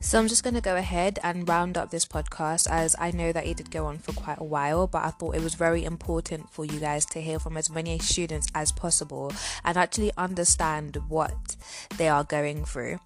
So 0.00 0.16
I'm 0.20 0.28
just 0.28 0.44
going 0.44 0.54
to 0.54 0.60
go 0.60 0.76
ahead 0.76 1.18
and 1.24 1.48
round 1.48 1.76
up 1.76 1.90
this 1.90 2.06
podcast 2.06 2.70
as 2.70 2.94
I 3.00 3.10
know 3.10 3.32
that 3.32 3.44
it 3.44 3.56
did 3.56 3.72
go 3.72 3.86
on 3.86 3.98
for 3.98 4.12
quite 4.12 4.38
a 4.38 4.44
while, 4.44 4.86
but 4.86 5.04
I 5.04 5.10
thought 5.10 5.34
it 5.34 5.42
was 5.42 5.54
very 5.54 5.84
important 5.84 6.50
for 6.50 6.64
you 6.64 6.78
guys 6.78 7.04
to 7.06 7.20
hear 7.20 7.40
from 7.40 7.56
as 7.56 7.68
many 7.68 7.98
students 7.98 8.46
as 8.54 8.70
possible 8.70 9.32
and 9.64 9.76
actually 9.76 10.12
understand 10.16 10.98
what 11.08 11.56
they 11.96 12.08
are 12.08 12.22
going 12.22 12.64
through. 12.64 13.00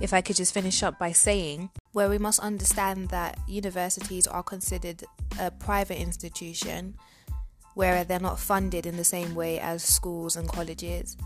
If 0.00 0.12
I 0.12 0.20
could 0.20 0.36
just 0.36 0.54
finish 0.54 0.82
up 0.82 0.98
by 0.98 1.12
saying, 1.12 1.70
where 1.92 2.10
we 2.10 2.18
must 2.18 2.40
understand 2.40 3.08
that 3.10 3.38
universities 3.46 4.26
are 4.26 4.42
considered 4.42 5.04
a 5.40 5.50
private 5.50 6.00
institution 6.00 6.96
where 7.74 8.04
they're 8.04 8.20
not 8.20 8.38
funded 8.38 8.86
in 8.86 8.96
the 8.96 9.04
same 9.04 9.34
way 9.34 9.58
as 9.58 9.82
schools 9.82 10.36
and 10.36 10.48
colleges 10.48 11.16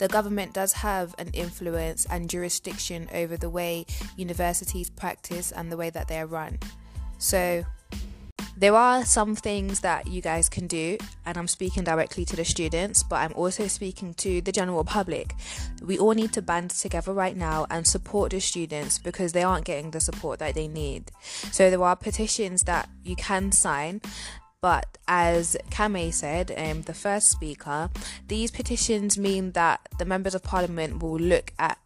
the 0.00 0.08
government 0.08 0.54
does 0.54 0.72
have 0.72 1.14
an 1.18 1.28
influence 1.34 2.06
and 2.06 2.30
jurisdiction 2.30 3.06
over 3.12 3.36
the 3.36 3.50
way 3.50 3.84
universities 4.16 4.88
practice 4.88 5.52
and 5.52 5.70
the 5.70 5.76
way 5.76 5.90
that 5.90 6.08
they're 6.08 6.26
run. 6.26 6.58
So, 7.18 7.62
there 8.60 8.74
are 8.74 9.06
some 9.06 9.34
things 9.34 9.80
that 9.80 10.06
you 10.06 10.20
guys 10.20 10.50
can 10.50 10.66
do, 10.66 10.98
and 11.24 11.38
I'm 11.38 11.48
speaking 11.48 11.82
directly 11.82 12.26
to 12.26 12.36
the 12.36 12.44
students, 12.44 13.02
but 13.02 13.16
I'm 13.16 13.32
also 13.32 13.66
speaking 13.68 14.12
to 14.14 14.42
the 14.42 14.52
general 14.52 14.84
public. 14.84 15.34
We 15.82 15.98
all 15.98 16.12
need 16.12 16.34
to 16.34 16.42
band 16.42 16.70
together 16.70 17.14
right 17.14 17.34
now 17.34 17.66
and 17.70 17.86
support 17.86 18.32
the 18.32 18.40
students 18.40 18.98
because 18.98 19.32
they 19.32 19.42
aren't 19.42 19.64
getting 19.64 19.92
the 19.92 20.00
support 20.00 20.40
that 20.40 20.54
they 20.54 20.68
need. 20.68 21.10
So, 21.50 21.70
there 21.70 21.82
are 21.82 21.96
petitions 21.96 22.64
that 22.64 22.90
you 23.02 23.16
can 23.16 23.50
sign, 23.50 24.02
but 24.60 24.98
as 25.08 25.56
Kame 25.70 26.12
said, 26.12 26.52
um, 26.58 26.82
the 26.82 26.92
first 26.92 27.30
speaker, 27.30 27.88
these 28.28 28.50
petitions 28.50 29.16
mean 29.16 29.52
that 29.52 29.80
the 29.98 30.04
members 30.04 30.34
of 30.34 30.42
parliament 30.42 31.02
will 31.02 31.18
look 31.18 31.54
at 31.58 31.78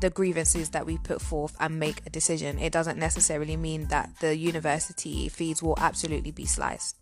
the 0.00 0.10
grievances 0.10 0.70
that 0.70 0.86
we 0.86 0.98
put 0.98 1.20
forth 1.20 1.56
and 1.60 1.78
make 1.78 2.02
a 2.06 2.10
decision. 2.10 2.58
It 2.58 2.72
doesn't 2.72 2.98
necessarily 2.98 3.56
mean 3.56 3.88
that 3.88 4.10
the 4.20 4.36
university 4.36 5.28
fees 5.28 5.62
will 5.62 5.76
absolutely 5.78 6.30
be 6.30 6.46
sliced. 6.46 6.96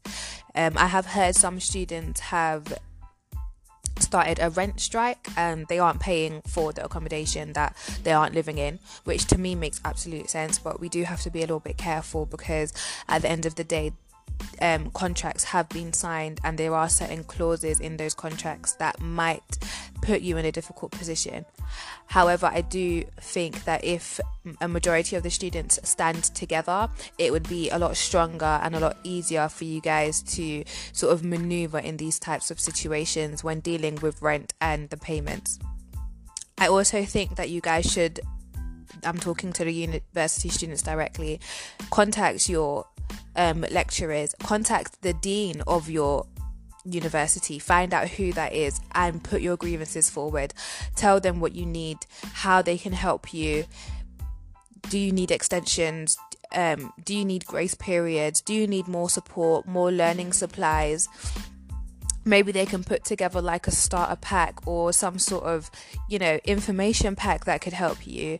Um, 0.54 0.74
I 0.76 0.86
have 0.86 1.06
heard 1.06 1.34
some 1.34 1.60
students 1.60 2.20
have 2.20 2.78
started 3.98 4.38
a 4.40 4.50
rent 4.50 4.80
strike 4.80 5.28
and 5.36 5.66
they 5.68 5.78
aren't 5.78 6.00
paying 6.00 6.42
for 6.46 6.72
the 6.72 6.84
accommodation 6.84 7.52
that 7.54 7.74
they 8.02 8.12
aren't 8.12 8.34
living 8.34 8.58
in, 8.58 8.78
which 9.04 9.24
to 9.26 9.38
me 9.38 9.54
makes 9.54 9.80
absolute 9.84 10.30
sense. 10.30 10.58
But 10.58 10.80
we 10.80 10.88
do 10.88 11.04
have 11.04 11.22
to 11.22 11.30
be 11.30 11.40
a 11.40 11.42
little 11.42 11.60
bit 11.60 11.76
careful 11.76 12.26
because 12.26 12.72
at 13.08 13.22
the 13.22 13.28
end 13.28 13.46
of 13.46 13.54
the 13.54 13.64
day, 13.64 13.92
um, 14.60 14.90
contracts 14.90 15.44
have 15.44 15.68
been 15.70 15.92
signed 15.92 16.40
and 16.44 16.58
there 16.58 16.74
are 16.74 16.88
certain 16.88 17.24
clauses 17.24 17.80
in 17.80 17.96
those 17.96 18.14
contracts 18.14 18.72
that 18.74 19.00
might 19.00 19.58
put 20.06 20.22
you 20.22 20.36
in 20.36 20.44
a 20.44 20.52
difficult 20.52 20.92
position. 20.92 21.44
However, 22.06 22.46
I 22.46 22.60
do 22.60 23.02
think 23.20 23.64
that 23.64 23.84
if 23.84 24.20
a 24.60 24.68
majority 24.68 25.16
of 25.16 25.24
the 25.24 25.30
students 25.30 25.80
stand 25.82 26.22
together, 26.24 26.88
it 27.18 27.32
would 27.32 27.48
be 27.48 27.68
a 27.70 27.78
lot 27.78 27.96
stronger 27.96 28.60
and 28.62 28.76
a 28.76 28.80
lot 28.80 28.96
easier 29.02 29.48
for 29.48 29.64
you 29.64 29.80
guys 29.80 30.22
to 30.36 30.64
sort 30.92 31.12
of 31.12 31.24
maneuver 31.24 31.78
in 31.80 31.96
these 31.96 32.20
types 32.20 32.52
of 32.52 32.60
situations 32.60 33.42
when 33.42 33.58
dealing 33.60 33.96
with 33.96 34.22
rent 34.22 34.54
and 34.60 34.88
the 34.90 34.96
payments. 34.96 35.58
I 36.56 36.68
also 36.68 37.04
think 37.04 37.34
that 37.36 37.50
you 37.50 37.60
guys 37.60 37.90
should 37.90 38.20
I'm 39.04 39.18
talking 39.18 39.52
to 39.52 39.64
the 39.64 39.72
university 39.72 40.48
students 40.48 40.82
directly, 40.82 41.38
contact 41.90 42.48
your 42.48 42.86
um, 43.34 43.64
lecturers, 43.70 44.34
contact 44.42 45.02
the 45.02 45.12
dean 45.12 45.60
of 45.66 45.90
your 45.90 46.26
university, 46.86 47.58
find 47.58 47.92
out 47.92 48.08
who 48.08 48.32
that 48.32 48.52
is, 48.52 48.80
and 48.94 49.22
put 49.22 49.42
your 49.42 49.56
grievances 49.56 50.08
forward. 50.08 50.54
Tell 50.94 51.20
them 51.20 51.40
what 51.40 51.54
you 51.54 51.66
need, 51.66 51.98
how 52.32 52.62
they 52.62 52.78
can 52.78 52.92
help 52.92 53.34
you. 53.34 53.64
Do 54.88 54.98
you 54.98 55.12
need 55.12 55.30
extensions? 55.30 56.16
Um, 56.52 56.92
do 57.04 57.14
you 57.14 57.24
need 57.24 57.44
grace 57.44 57.74
periods? 57.74 58.40
Do 58.40 58.54
you 58.54 58.66
need 58.66 58.86
more 58.86 59.10
support, 59.10 59.66
more 59.66 59.90
learning 59.90 60.32
supplies? 60.32 61.08
Maybe 62.24 62.52
they 62.52 62.66
can 62.66 62.82
put 62.84 63.04
together 63.04 63.40
like 63.40 63.66
a 63.66 63.70
starter 63.70 64.16
pack 64.16 64.66
or 64.66 64.92
some 64.92 65.18
sort 65.18 65.44
of, 65.44 65.70
you 66.08 66.18
know, 66.18 66.38
information 66.44 67.16
pack 67.16 67.44
that 67.44 67.60
could 67.60 67.72
help 67.72 68.06
you. 68.06 68.38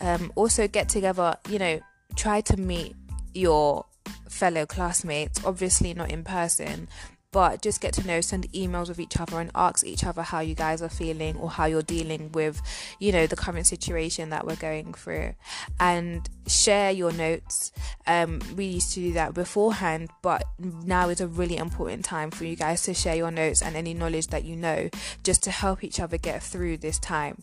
Um, 0.00 0.32
also, 0.34 0.66
get 0.66 0.88
together, 0.88 1.36
you 1.48 1.58
know, 1.58 1.80
try 2.16 2.40
to 2.42 2.56
meet 2.56 2.96
your 3.34 3.86
fellow 4.28 4.66
classmates, 4.66 5.44
obviously 5.44 5.94
not 5.94 6.10
in 6.10 6.24
person, 6.24 6.88
but 7.32 7.62
just 7.62 7.80
get 7.80 7.94
to 7.94 8.06
know, 8.06 8.20
send 8.20 8.50
emails 8.52 8.88
with 8.88 9.00
each 9.00 9.18
other 9.18 9.40
and 9.40 9.50
ask 9.54 9.84
each 9.86 10.04
other 10.04 10.22
how 10.22 10.40
you 10.40 10.54
guys 10.54 10.82
are 10.82 10.90
feeling 10.90 11.36
or 11.38 11.50
how 11.50 11.64
you're 11.64 11.82
dealing 11.82 12.30
with, 12.32 12.60
you 12.98 13.10
know, 13.10 13.26
the 13.26 13.36
current 13.36 13.66
situation 13.66 14.28
that 14.30 14.46
we're 14.46 14.56
going 14.56 14.92
through. 14.92 15.34
And 15.80 16.28
share 16.46 16.90
your 16.90 17.10
notes. 17.12 17.72
Um, 18.06 18.40
we 18.54 18.66
used 18.66 18.92
to 18.94 19.00
do 19.00 19.12
that 19.14 19.32
beforehand, 19.32 20.10
but 20.20 20.44
now 20.58 21.08
is 21.08 21.22
a 21.22 21.26
really 21.26 21.56
important 21.56 22.04
time 22.04 22.30
for 22.30 22.44
you 22.44 22.54
guys 22.54 22.82
to 22.82 22.94
share 22.94 23.16
your 23.16 23.30
notes 23.30 23.62
and 23.62 23.76
any 23.76 23.94
knowledge 23.94 24.26
that 24.28 24.44
you 24.44 24.54
know 24.54 24.90
just 25.24 25.42
to 25.44 25.50
help 25.50 25.82
each 25.82 26.00
other 26.00 26.18
get 26.18 26.42
through 26.42 26.76
this 26.76 26.98
time. 26.98 27.42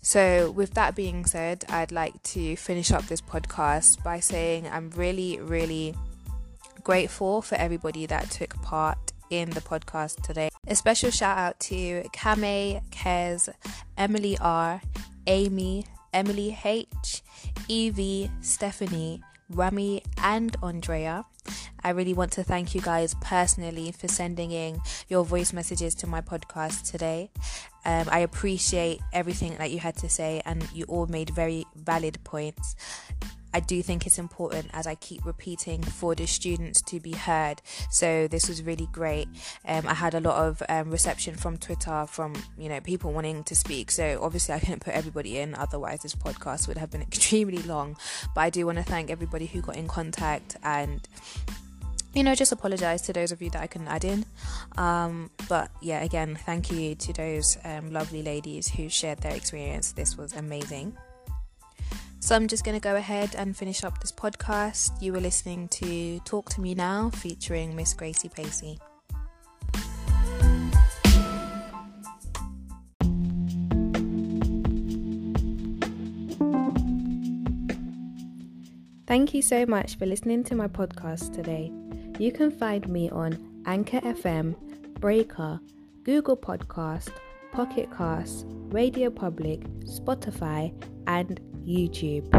So, 0.00 0.52
with 0.52 0.74
that 0.74 0.94
being 0.94 1.24
said, 1.24 1.64
I'd 1.68 1.90
like 1.90 2.22
to 2.22 2.54
finish 2.54 2.92
up 2.92 3.06
this 3.06 3.20
podcast 3.20 4.04
by 4.04 4.20
saying 4.20 4.68
I'm 4.68 4.90
really, 4.90 5.40
really 5.40 5.96
grateful 6.86 7.42
for 7.42 7.56
everybody 7.56 8.06
that 8.06 8.30
took 8.30 8.54
part 8.62 9.12
in 9.30 9.50
the 9.50 9.60
podcast 9.60 10.22
today. 10.22 10.48
A 10.68 10.76
special 10.76 11.10
shout 11.10 11.36
out 11.36 11.58
to 11.58 12.04
Kame, 12.12 12.80
Kez, 12.92 13.48
Emily 13.98 14.38
R, 14.40 14.80
Amy, 15.26 15.84
Emily 16.14 16.56
H, 16.64 17.22
Evie, 17.66 18.30
Stephanie, 18.40 19.20
Rami, 19.50 20.00
and 20.18 20.56
Andrea. 20.62 21.24
I 21.82 21.90
really 21.90 22.14
want 22.14 22.30
to 22.32 22.44
thank 22.44 22.72
you 22.72 22.80
guys 22.80 23.16
personally 23.20 23.90
for 23.90 24.06
sending 24.06 24.52
in 24.52 24.80
your 25.08 25.24
voice 25.24 25.52
messages 25.52 25.92
to 25.96 26.06
my 26.06 26.20
podcast 26.20 26.88
today. 26.88 27.30
Um, 27.86 28.08
I 28.10 28.18
appreciate 28.18 29.00
everything 29.12 29.56
that 29.58 29.70
you 29.70 29.78
had 29.78 29.96
to 29.98 30.08
say, 30.08 30.42
and 30.44 30.68
you 30.74 30.84
all 30.88 31.06
made 31.06 31.30
very 31.30 31.64
valid 31.76 32.18
points. 32.24 32.74
I 33.54 33.60
do 33.60 33.80
think 33.80 34.06
it's 34.06 34.18
important, 34.18 34.68
as 34.74 34.86
I 34.86 34.96
keep 34.96 35.24
repeating, 35.24 35.82
for 35.82 36.14
the 36.14 36.26
students 36.26 36.82
to 36.82 37.00
be 37.00 37.12
heard. 37.12 37.62
So 37.90 38.28
this 38.28 38.48
was 38.48 38.62
really 38.62 38.88
great. 38.92 39.28
Um, 39.64 39.86
I 39.86 39.94
had 39.94 40.14
a 40.14 40.20
lot 40.20 40.36
of 40.36 40.62
um, 40.68 40.90
reception 40.90 41.36
from 41.36 41.56
Twitter, 41.56 42.06
from 42.06 42.34
you 42.58 42.68
know 42.68 42.80
people 42.80 43.12
wanting 43.12 43.44
to 43.44 43.54
speak. 43.54 43.90
So 43.92 44.18
obviously 44.20 44.54
I 44.54 44.58
couldn't 44.58 44.80
put 44.80 44.92
everybody 44.92 45.38
in, 45.38 45.54
otherwise 45.54 46.00
this 46.00 46.14
podcast 46.14 46.68
would 46.68 46.76
have 46.76 46.90
been 46.90 47.02
extremely 47.10 47.62
long. 47.62 47.96
But 48.34 48.40
I 48.42 48.50
do 48.50 48.66
want 48.66 48.78
to 48.78 48.84
thank 48.84 49.10
everybody 49.10 49.46
who 49.46 49.62
got 49.62 49.76
in 49.76 49.88
contact 49.88 50.56
and 50.62 51.08
you 52.16 52.24
know, 52.24 52.34
just 52.34 52.50
apologize 52.50 53.02
to 53.02 53.12
those 53.12 53.30
of 53.30 53.42
you 53.42 53.50
that 53.50 53.62
I 53.62 53.66
couldn't 53.66 53.88
add 53.88 54.04
in. 54.04 54.24
Um, 54.78 55.30
but 55.50 55.70
yeah, 55.82 56.02
again, 56.02 56.34
thank 56.34 56.72
you 56.72 56.94
to 56.94 57.12
those 57.12 57.58
um, 57.62 57.92
lovely 57.92 58.22
ladies 58.22 58.68
who 58.68 58.88
shared 58.88 59.18
their 59.18 59.34
experience. 59.34 59.92
This 59.92 60.16
was 60.16 60.32
amazing. 60.32 60.96
So 62.20 62.34
I'm 62.34 62.48
just 62.48 62.64
going 62.64 62.74
to 62.74 62.82
go 62.82 62.96
ahead 62.96 63.34
and 63.36 63.54
finish 63.54 63.84
up 63.84 64.00
this 64.00 64.12
podcast. 64.12 65.00
You 65.02 65.12
were 65.12 65.20
listening 65.20 65.68
to 65.68 66.18
Talk 66.20 66.48
to 66.54 66.62
Me 66.62 66.74
Now 66.74 67.10
featuring 67.10 67.76
Miss 67.76 67.92
Gracie 67.92 68.30
Pacey. 68.30 68.78
Thank 79.06 79.34
you 79.34 79.42
so 79.42 79.66
much 79.66 79.98
for 79.98 80.06
listening 80.06 80.42
to 80.44 80.56
my 80.56 80.66
podcast 80.66 81.32
today. 81.32 81.70
You 82.18 82.32
can 82.32 82.50
find 82.50 82.88
me 82.88 83.10
on 83.10 83.62
Anchor 83.66 84.00
FM, 84.00 84.56
Breaker, 85.00 85.60
Google 86.02 86.36
Podcast, 86.36 87.10
Pocket 87.52 87.90
Cast, 87.94 88.46
Radio 88.48 89.10
Public, 89.10 89.60
Spotify, 89.84 90.72
and 91.06 91.38
YouTube. 91.62 92.32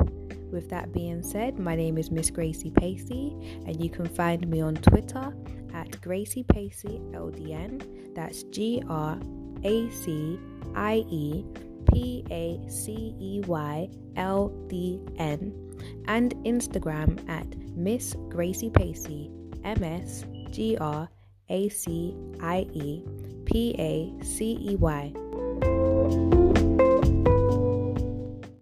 With 0.51 0.67
that 0.69 0.93
being 0.93 1.21
said, 1.21 1.59
my 1.59 1.75
name 1.75 1.99
is 1.99 2.09
Miss 2.09 2.31
Gracie 2.31 2.71
Pacey, 2.71 3.35
and 3.67 3.79
you 3.79 3.91
can 3.91 4.07
find 4.07 4.47
me 4.47 4.61
on 4.61 4.77
Twitter 4.77 5.31
at 5.75 6.01
Gracie 6.01 6.43
Pacey 6.43 6.99
LDN. 7.11 8.15
That's 8.15 8.43
G 8.45 8.81
R 8.89 9.19
A 9.63 9.89
C 9.91 10.39
I 10.75 11.05
E 11.07 11.45
P 11.93 12.25
A 12.31 12.59
C 12.67 13.13
E 13.19 13.43
Y 13.45 13.89
L 14.15 14.49
D 14.69 14.99
N, 15.19 15.53
and 16.07 16.33
Instagram 16.37 17.29
at 17.29 17.45
Miss 17.75 18.15
Gracie 18.29 18.71
Pacey 18.71 19.29
M 19.63 19.83
S 19.83 20.25
G 20.51 20.77
R 20.77 21.09
A 21.49 21.69
C 21.69 22.15
I 22.41 22.67
E 22.73 23.03
P 23.45 23.75
A 23.77 24.23
C 24.23 24.57
E 24.61 24.75
Y. 24.75 26.46